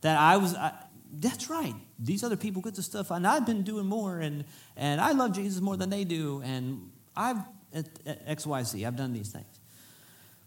That 0.00 0.18
I 0.18 0.38
was, 0.38 0.54
I, 0.54 0.72
that's 1.12 1.50
right. 1.50 1.74
These 1.98 2.24
other 2.24 2.36
people 2.36 2.62
get 2.62 2.74
the 2.74 2.82
stuff, 2.82 3.10
and 3.10 3.26
I've 3.26 3.46
been 3.46 3.62
doing 3.62 3.86
more, 3.86 4.18
and, 4.18 4.44
and 4.76 5.00
I 5.00 5.12
love 5.12 5.34
Jesus 5.34 5.60
more 5.60 5.76
than 5.76 5.90
they 5.90 6.04
do, 6.04 6.42
and 6.44 6.90
I've, 7.14 7.38
at, 7.74 7.86
at 8.06 8.26
XYZ, 8.38 8.86
I've 8.86 8.96
done 8.96 9.12
these 9.12 9.30
things. 9.30 9.60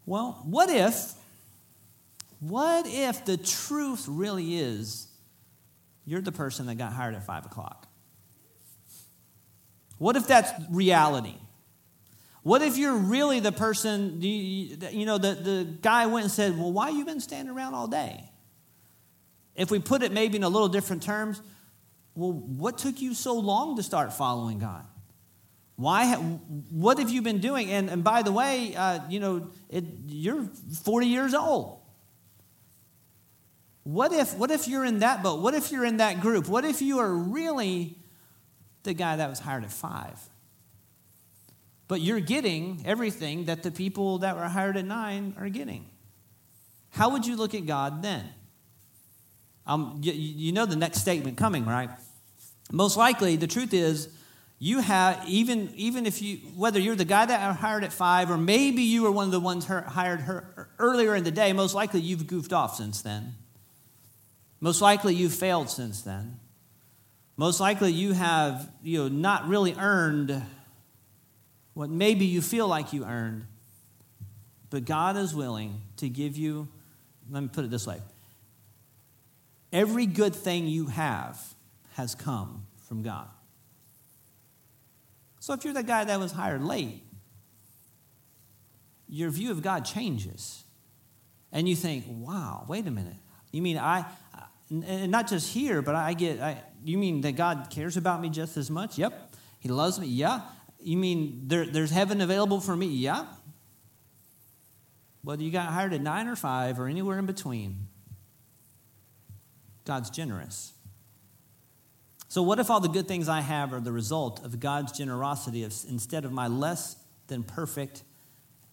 Well, 0.05 0.39
what 0.43 0.69
if, 0.69 1.13
what 2.39 2.85
if 2.87 3.25
the 3.25 3.37
truth 3.37 4.05
really 4.07 4.57
is 4.57 5.07
you're 6.05 6.21
the 6.21 6.31
person 6.31 6.65
that 6.67 6.75
got 6.75 6.93
hired 6.93 7.15
at 7.15 7.25
5 7.25 7.45
o'clock? 7.45 7.87
What 9.97 10.15
if 10.15 10.27
that's 10.27 10.51
reality? 10.69 11.35
What 12.45 12.61
if 12.61 12.77
you're 12.77 12.95
really 12.95 13.39
the 13.39 13.51
person, 13.51 14.21
you 14.21 15.03
know, 15.03 15.17
the, 15.17 15.33
the 15.33 15.67
guy 15.81 16.05
went 16.05 16.25
and 16.25 16.31
said, 16.31 16.55
Well, 16.55 16.71
why 16.71 16.89
you 16.89 17.03
been 17.03 17.19
standing 17.19 17.51
around 17.51 17.73
all 17.73 17.87
day? 17.87 18.23
If 19.55 19.71
we 19.71 19.79
put 19.79 20.03
it 20.03 20.11
maybe 20.11 20.37
in 20.37 20.43
a 20.43 20.47
little 20.47 20.67
different 20.67 21.01
terms, 21.01 21.41
well, 22.13 22.33
what 22.33 22.77
took 22.77 23.01
you 23.01 23.15
so 23.15 23.33
long 23.33 23.77
to 23.77 23.83
start 23.83 24.13
following 24.13 24.59
God? 24.59 24.85
Why? 25.75 26.13
What 26.13 26.99
have 26.99 27.09
you 27.09 27.23
been 27.23 27.39
doing? 27.39 27.71
And, 27.71 27.89
and 27.89 28.03
by 28.03 28.21
the 28.21 28.31
way, 28.31 28.75
uh, 28.75 28.99
you 29.09 29.19
know, 29.19 29.49
it, 29.69 29.83
you're 30.05 30.47
40 30.83 31.07
years 31.07 31.33
old. 31.33 31.79
What 33.85 34.13
if, 34.13 34.37
what 34.37 34.51
if 34.51 34.67
you're 34.67 34.85
in 34.85 34.99
that 34.99 35.23
boat? 35.23 35.41
What 35.41 35.55
if 35.55 35.71
you're 35.71 35.83
in 35.83 35.97
that 35.97 36.21
group? 36.21 36.47
What 36.47 36.63
if 36.63 36.79
you 36.83 36.99
are 36.99 37.11
really 37.11 37.97
the 38.83 38.93
guy 38.93 39.15
that 39.15 39.31
was 39.31 39.39
hired 39.39 39.63
at 39.63 39.71
five? 39.71 40.19
But 41.87 42.01
you're 42.01 42.19
getting 42.19 42.81
everything 42.85 43.45
that 43.45 43.63
the 43.63 43.71
people 43.71 44.19
that 44.19 44.35
were 44.35 44.47
hired 44.47 44.77
at 44.77 44.85
nine 44.85 45.35
are 45.37 45.49
getting. 45.49 45.85
How 46.89 47.09
would 47.09 47.25
you 47.25 47.35
look 47.35 47.53
at 47.53 47.65
God 47.65 48.01
then? 48.01 48.27
Um, 49.67 49.99
you, 50.01 50.13
you 50.13 50.51
know 50.51 50.65
the 50.65 50.75
next 50.75 50.99
statement 50.99 51.37
coming, 51.37 51.65
right? 51.65 51.89
Most 52.71 52.97
likely, 52.97 53.35
the 53.35 53.47
truth 53.47 53.73
is, 53.73 54.09
you 54.57 54.79
have 54.79 55.27
even 55.27 55.71
even 55.75 56.05
if 56.05 56.21
you 56.21 56.37
whether 56.55 56.79
you're 56.79 56.95
the 56.95 57.05
guy 57.05 57.25
that 57.25 57.55
hired 57.57 57.83
at 57.83 57.91
five 57.91 58.31
or 58.31 58.37
maybe 58.37 58.83
you 58.83 59.03
were 59.03 59.11
one 59.11 59.25
of 59.25 59.31
the 59.31 59.39
ones 59.39 59.65
hired 59.65 60.21
her 60.21 60.69
earlier 60.79 61.13
in 61.13 61.23
the 61.23 61.31
day 61.31 61.51
most 61.51 61.75
likely 61.75 61.99
you've 61.99 62.25
goofed 62.25 62.53
off 62.53 62.75
since 62.75 63.01
then 63.01 63.35
most 64.61 64.81
likely 64.81 65.13
you've 65.13 65.33
failed 65.33 65.69
since 65.69 66.01
then 66.03 66.39
most 67.35 67.59
likely 67.59 67.91
you 67.91 68.13
have 68.13 68.71
you 68.81 68.99
know 68.99 69.07
not 69.09 69.47
really 69.47 69.75
earned 69.77 70.41
what 71.75 71.89
maybe 71.89 72.25
you 72.25 72.41
feel 72.41 72.67
like 72.67 72.91
you 72.91 73.05
earned 73.05 73.45
but 74.71 74.83
god 74.85 75.15
is 75.15 75.35
willing 75.35 75.81
to 75.97 76.09
give 76.09 76.35
you 76.35 76.67
let 77.29 77.43
me 77.43 77.49
put 77.49 77.63
it 77.63 77.69
this 77.69 77.85
way 77.85 77.99
Every 79.75 80.05
good 80.05 80.33
thing 80.33 80.67
you 80.67 80.85
have 80.85 81.37
has 81.95 82.15
come 82.15 82.65
from 82.87 83.03
God. 83.03 83.27
So 85.41 85.51
if 85.51 85.65
you're 85.65 85.73
the 85.73 85.83
guy 85.83 86.05
that 86.05 86.17
was 86.17 86.31
hired 86.31 86.63
late, 86.63 87.03
your 89.09 89.29
view 89.31 89.51
of 89.51 89.61
God 89.61 89.83
changes. 89.83 90.63
And 91.51 91.67
you 91.67 91.75
think, 91.75 92.05
wow, 92.07 92.63
wait 92.69 92.87
a 92.87 92.91
minute. 92.91 93.17
You 93.51 93.61
mean 93.61 93.77
I, 93.77 94.05
and 94.69 95.11
not 95.11 95.27
just 95.27 95.53
here, 95.53 95.81
but 95.81 95.93
I 95.93 96.13
get, 96.13 96.39
I, 96.39 96.63
you 96.85 96.97
mean 96.97 97.19
that 97.21 97.33
God 97.33 97.67
cares 97.69 97.97
about 97.97 98.21
me 98.21 98.29
just 98.29 98.55
as 98.55 98.71
much? 98.71 98.97
Yep. 98.97 99.35
He 99.59 99.67
loves 99.67 99.99
me? 99.99 100.07
Yeah. 100.07 100.39
You 100.85 100.97
mean 100.97 101.41
there, 101.47 101.65
there's 101.65 101.89
heaven 101.89 102.21
available 102.21 102.61
for 102.61 102.75
me? 102.75 102.85
Yeah. 102.85 103.25
Whether 105.23 105.41
you 105.41 105.49
got 105.49 105.69
hired 105.69 105.93
at 105.93 106.01
nine 106.01 106.27
or 106.27 106.35
five 106.35 106.79
or 106.79 106.87
anywhere 106.87 107.17
in 107.17 107.25
between, 107.25 107.87
God's 109.83 110.11
generous. 110.11 110.73
So, 112.27 112.43
what 112.43 112.59
if 112.59 112.69
all 112.69 112.79
the 112.79 112.87
good 112.87 113.07
things 113.07 113.27
I 113.27 113.41
have 113.41 113.73
are 113.73 113.79
the 113.79 113.91
result 113.91 114.45
of 114.45 114.59
God's 114.59 114.91
generosity 114.91 115.63
instead 115.63 116.23
of 116.23 116.31
my 116.31 116.47
less 116.47 116.97
than 117.25 117.41
perfect 117.41 118.03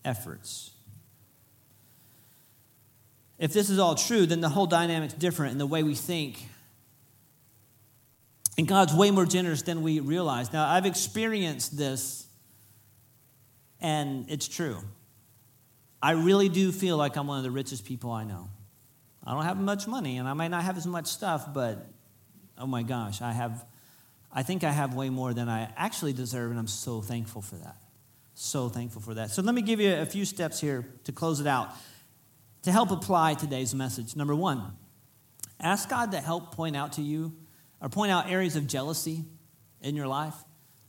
efforts? 0.04 0.72
If 3.38 3.54
this 3.54 3.70
is 3.70 3.78
all 3.78 3.94
true, 3.94 4.26
then 4.26 4.42
the 4.42 4.50
whole 4.50 4.66
dynamic's 4.66 5.14
different 5.14 5.52
in 5.52 5.58
the 5.58 5.66
way 5.66 5.82
we 5.82 5.94
think. 5.94 6.46
And 8.58 8.68
God's 8.68 8.94
way 8.94 9.10
more 9.10 9.24
generous 9.24 9.62
than 9.62 9.82
we 9.82 10.00
realize. 10.00 10.52
Now, 10.52 10.68
I've 10.68 10.84
experienced 10.84 11.76
this, 11.76 12.26
and 13.80 14.30
it's 14.30 14.46
true. 14.46 14.78
I 16.02 16.12
really 16.12 16.48
do 16.48 16.72
feel 16.72 16.96
like 16.96 17.16
I'm 17.16 17.28
one 17.28 17.38
of 17.38 17.44
the 17.44 17.50
richest 17.50 17.84
people 17.84 18.10
I 18.10 18.24
know. 18.24 18.50
I 19.24 19.32
don't 19.32 19.44
have 19.44 19.60
much 19.60 19.86
money 19.86 20.18
and 20.18 20.26
I 20.26 20.32
might 20.32 20.48
not 20.48 20.64
have 20.64 20.76
as 20.76 20.86
much 20.86 21.06
stuff, 21.06 21.54
but 21.54 21.86
oh 22.58 22.66
my 22.66 22.82
gosh, 22.82 23.22
I 23.22 23.30
have, 23.30 23.64
I 24.32 24.42
think 24.42 24.64
I 24.64 24.72
have 24.72 24.94
way 24.94 25.10
more 25.10 25.32
than 25.32 25.48
I 25.48 25.72
actually 25.76 26.12
deserve, 26.12 26.50
and 26.50 26.58
I'm 26.58 26.66
so 26.66 27.00
thankful 27.00 27.40
for 27.40 27.54
that. 27.56 27.76
So 28.34 28.68
thankful 28.68 29.00
for 29.00 29.14
that. 29.14 29.30
So 29.30 29.42
let 29.42 29.54
me 29.54 29.62
give 29.62 29.78
you 29.78 29.94
a 29.94 30.06
few 30.06 30.24
steps 30.24 30.60
here 30.60 30.88
to 31.04 31.12
close 31.12 31.38
it 31.38 31.46
out 31.46 31.72
to 32.62 32.72
help 32.72 32.90
apply 32.90 33.34
today's 33.34 33.74
message. 33.74 34.16
Number 34.16 34.34
one, 34.34 34.72
ask 35.60 35.88
God 35.88 36.10
to 36.12 36.20
help 36.20 36.52
point 36.54 36.76
out 36.76 36.94
to 36.94 37.02
you 37.02 37.32
or 37.82 37.88
point 37.88 38.12
out 38.12 38.30
areas 38.30 38.54
of 38.56 38.66
jealousy 38.66 39.24
in 39.82 39.96
your 39.96 40.06
life. 40.06 40.36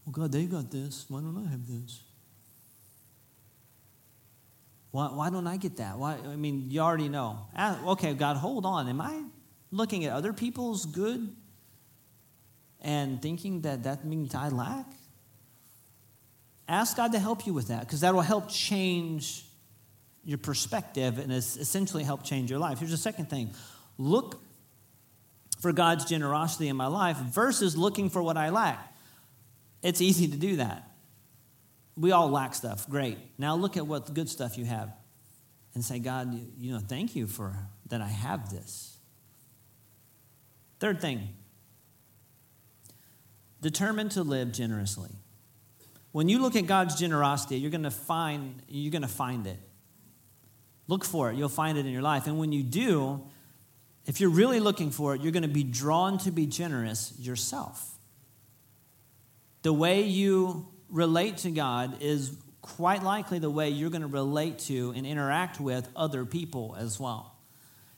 Well, 0.06 0.14
God, 0.14 0.32
they 0.32 0.46
got 0.46 0.70
this. 0.72 1.06
Why 1.10 1.20
don't 1.20 1.44
I 1.46 1.50
have 1.50 1.68
this? 1.68 2.04
Why, 4.92 5.08
why 5.08 5.30
don't 5.32 5.48
I 5.48 5.58
get 5.58 5.78
that? 5.78 5.98
Why, 5.98 6.18
I 6.24 6.36
mean, 6.36 6.70
you 6.70 6.82
already 6.82 7.10
know. 7.10 7.48
Ah, 7.56 7.84
okay, 7.94 8.14
God, 8.14 8.38
hold 8.38 8.64
on. 8.66 8.88
Am 8.88 9.02
I 9.02 9.24
looking 9.72 10.06
at 10.06 10.14
other 10.14 10.34
people's 10.34 10.86
good 10.86 11.36
and 12.80 13.20
thinking 13.20 13.62
that 13.62 13.84
that 13.84 14.06
means 14.06 14.36
I 14.36 14.50
lack? 14.50 14.86
Ask 16.68 16.96
God 16.96 17.14
to 17.14 17.20
help 17.20 17.48
you 17.48 17.54
with 17.54 17.70
that 17.70 17.80
because 17.80 18.02
that 18.02 18.14
will 18.14 18.22
help 18.22 18.50
change 18.50 19.46
your 20.24 20.38
perspective 20.38 21.18
and 21.18 21.32
essentially 21.32 22.04
help 22.04 22.24
change 22.24 22.52
your 22.52 22.60
life. 22.60 22.78
Here's 22.78 22.92
the 22.92 22.98
second 22.98 23.30
thing 23.30 23.50
look 23.98 24.40
for 25.63 25.71
God's 25.71 26.04
generosity 26.04 26.67
in 26.67 26.76
my 26.76 26.88
life 26.88 27.15
versus 27.15 27.78
looking 27.78 28.10
for 28.10 28.21
what 28.21 28.36
I 28.36 28.49
lack. 28.49 28.93
It's 29.82 30.02
easy 30.02 30.28
to 30.28 30.36
do 30.36 30.58
that. 30.58 30.91
We 31.95 32.12
all 32.12 32.30
lack 32.30 32.54
stuff. 32.54 32.86
Great. 32.89 33.17
Now 33.38 33.56
look 33.56 33.78
at 33.78 33.88
what 33.88 34.13
good 34.13 34.28
stuff 34.28 34.58
you 34.58 34.65
have 34.65 34.91
and 35.73 35.82
say, 35.82 35.99
God, 35.99 36.38
you 36.60 36.73
know, 36.73 36.80
thank 36.80 37.15
you 37.15 37.28
for 37.28 37.56
that 37.88 38.02
I 38.02 38.10
have 38.10 38.49
this. 38.49 38.97
Third 40.82 40.99
thing, 40.99 41.30
determined 43.62 44.12
to 44.12 44.23
live 44.23 44.52
generously. 44.52 45.12
When 46.12 46.28
you 46.28 46.41
look 46.41 46.58
at 46.58 46.65
God's 46.65 46.99
generosity, 46.99 47.56
you're 47.56 47.71
going 47.71 47.84
to 47.84 47.89
find 47.89 48.62
you're 48.67 48.91
going 48.91 49.02
to 49.02 49.08
find 49.08 49.47
it. 49.47 49.60
Look 50.89 51.06
for 51.06 51.32
it. 51.32 51.38
You'll 51.38 51.47
find 51.47 51.78
it 51.78 51.86
in 51.86 51.93
your 51.93 52.02
life. 52.02 52.28
And 52.28 52.38
when 52.38 52.52
you 52.52 52.63
do, 52.63 53.23
if 54.06 54.20
you're 54.20 54.30
really 54.30 54.60
looking 54.60 54.92
for 54.92 55.16
it, 55.16 55.22
you're 55.22 55.32
going 55.32 55.44
to 55.44 55.50
be 55.50 55.63
drawn 55.63 56.18
to 56.20 56.32
be 56.32 56.46
generous 56.46 57.13
yourself. 57.18 57.89
The 59.62 59.74
way 59.74 60.04
you 60.04 60.68
relate 60.89 61.38
to 61.38 61.52
God 61.52 62.02
is 62.02 62.38
quite 62.62 63.04
likely 63.04 63.39
the 63.39 63.50
way 63.50 63.70
you're 63.70 63.89
going 63.89 64.02
to 64.02 64.08
relate 64.08 64.60
to 64.60 64.94
and 64.96 65.06
interact 65.06 65.60
with 65.60 65.88
other 65.96 66.26
people 66.26 66.76
as 66.78 67.00
well. 67.00 67.36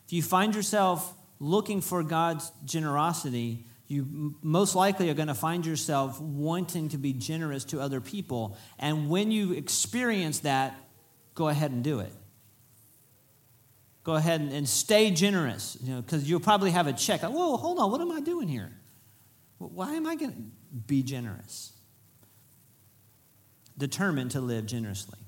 If 0.06 0.12
you 0.12 0.22
find 0.22 0.54
yourself 0.54 1.12
looking 1.40 1.80
for 1.80 2.02
God's 2.02 2.50
generosity, 2.64 3.64
you 3.88 4.34
most 4.42 4.74
likely 4.74 5.10
are 5.10 5.14
going 5.14 5.28
to 5.28 5.34
find 5.34 5.66
yourself 5.66 6.20
wanting 6.20 6.88
to 6.90 6.98
be 6.98 7.12
generous 7.12 7.64
to 7.64 7.80
other 7.80 8.00
people. 8.00 8.56
And 8.78 9.08
when 9.08 9.30
you 9.30 9.52
experience 9.52 10.40
that, 10.40 10.76
go 11.34 11.48
ahead 11.48 11.70
and 11.70 11.84
do 11.84 12.00
it. 12.00 12.12
Go 14.06 14.14
ahead 14.14 14.40
and, 14.40 14.52
and 14.52 14.68
stay 14.68 15.10
generous, 15.10 15.76
you 15.82 15.92
know, 15.92 16.00
because 16.00 16.30
you'll 16.30 16.40
probably 16.40 16.70
have 16.70 16.86
a 16.86 16.94
check. 16.94 17.22
Whoa, 17.22 17.56
hold 17.56 17.78
on, 17.78 17.90
what 17.90 18.00
am 18.00 18.12
I 18.12 18.20
doing 18.20 18.48
here? 18.48 18.72
Why 19.58 19.94
am 19.94 20.06
I 20.06 20.14
going 20.14 20.30
to 20.30 20.36
be 20.86 21.02
generous? 21.02 21.72
determined 23.78 24.32
to 24.32 24.40
live 24.40 24.66
generously. 24.66 25.18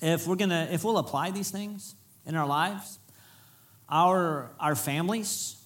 If 0.00 0.26
we're 0.26 0.36
gonna, 0.36 0.68
if 0.70 0.84
we'll 0.84 0.98
apply 0.98 1.30
these 1.30 1.50
things 1.50 1.94
in 2.26 2.34
our 2.34 2.46
lives, 2.46 2.98
our, 3.88 4.50
our 4.58 4.74
families, 4.74 5.56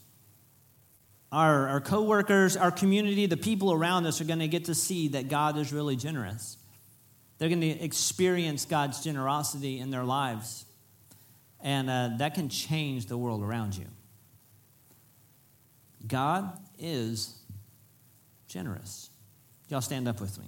our, 1.33 1.69
our 1.69 1.81
coworkers, 1.81 2.57
our 2.57 2.71
community, 2.71 3.27
the 3.27 3.37
people 3.37 3.73
around 3.73 4.07
us 4.07 4.21
are 4.21 4.25
going 4.25 4.39
to 4.39 4.49
get 4.49 4.67
to 4.67 4.75
see 4.75 5.09
that 5.09 5.29
God 5.29 5.57
is 5.59 5.73
really 5.73 5.97
generous. 5.97 6.57
They're 7.39 7.49
going 7.49 7.61
to 7.61 7.67
experience 7.67 8.65
God's 8.65 9.03
generosity 9.03 9.79
in 9.79 9.91
their 9.91 10.05
lives. 10.05 10.65
And 11.67 11.91
uh, 11.91 12.11
that 12.19 12.35
can 12.35 12.49
change 12.49 13.07
the 13.07 13.19
world 13.19 13.43
around 13.43 13.77
you. 13.77 13.87
God 16.07 16.57
is 16.79 17.41
generous. 18.47 19.11
Y'all 19.69 19.81
stand 19.81 20.07
up 20.07 20.21
with 20.21 20.39
me. 20.39 20.45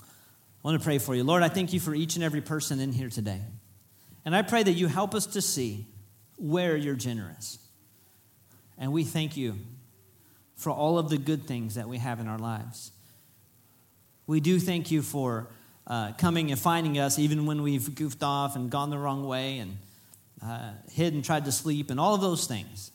I 0.00 0.04
want 0.62 0.78
to 0.78 0.84
pray 0.84 0.98
for 0.98 1.16
you. 1.16 1.24
Lord, 1.24 1.42
I 1.42 1.48
thank 1.48 1.72
you 1.72 1.80
for 1.80 1.96
each 1.96 2.14
and 2.14 2.24
every 2.24 2.40
person 2.40 2.78
in 2.78 2.92
here 2.92 3.08
today. 3.08 3.40
And 4.24 4.36
I 4.36 4.42
pray 4.42 4.62
that 4.62 4.74
you 4.74 4.86
help 4.86 5.16
us 5.16 5.26
to 5.26 5.42
see 5.42 5.88
where 6.36 6.76
you're 6.76 6.94
generous. 6.94 7.58
And 8.78 8.92
we 8.92 9.02
thank 9.02 9.36
you 9.36 9.56
for 10.54 10.70
all 10.70 10.96
of 10.96 11.08
the 11.08 11.18
good 11.18 11.42
things 11.42 11.74
that 11.74 11.88
we 11.88 11.98
have 11.98 12.20
in 12.20 12.28
our 12.28 12.38
lives. 12.38 12.92
We 14.28 14.38
do 14.38 14.60
thank 14.60 14.92
you 14.92 15.02
for 15.02 15.48
uh, 15.88 16.12
coming 16.12 16.50
and 16.50 16.60
finding 16.60 16.98
us 16.98 17.18
even 17.18 17.46
when 17.46 17.62
we've 17.62 17.94
goofed 17.94 18.22
off 18.22 18.54
and 18.54 18.70
gone 18.70 18.90
the 18.90 18.98
wrong 18.98 19.26
way 19.26 19.58
and 19.58 19.78
uh, 20.44 20.72
hid 20.90 21.14
and 21.14 21.24
tried 21.24 21.46
to 21.46 21.52
sleep 21.52 21.90
and 21.90 21.98
all 21.98 22.14
of 22.14 22.20
those 22.20 22.46
things. 22.46 22.92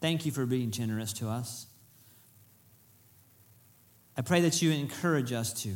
Thank 0.00 0.24
you 0.24 0.32
for 0.32 0.46
being 0.46 0.70
generous 0.70 1.12
to 1.14 1.28
us. 1.28 1.66
I 4.16 4.22
pray 4.22 4.42
that 4.42 4.60
you 4.60 4.70
encourage 4.70 5.32
us 5.32 5.52
to 5.62 5.74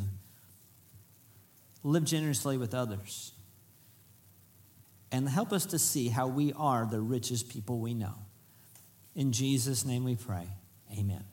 live 1.83 2.05
generously 2.05 2.57
with 2.57 2.75
others, 2.75 3.33
and 5.13 5.29
help 5.29 5.53
us 5.53 5.67
to 5.67 5.79
see 5.79 6.09
how 6.09 6.27
we 6.27 6.53
are 6.55 6.89
the 6.91 7.01
richest 7.01 7.49
people 7.49 7.79
we 7.79 7.95
know. 7.95 8.15
In 9.15 9.33
Jesus' 9.33 9.85
name 9.85 10.03
we 10.03 10.17
pray. 10.17 10.49
Amen. 10.99 11.25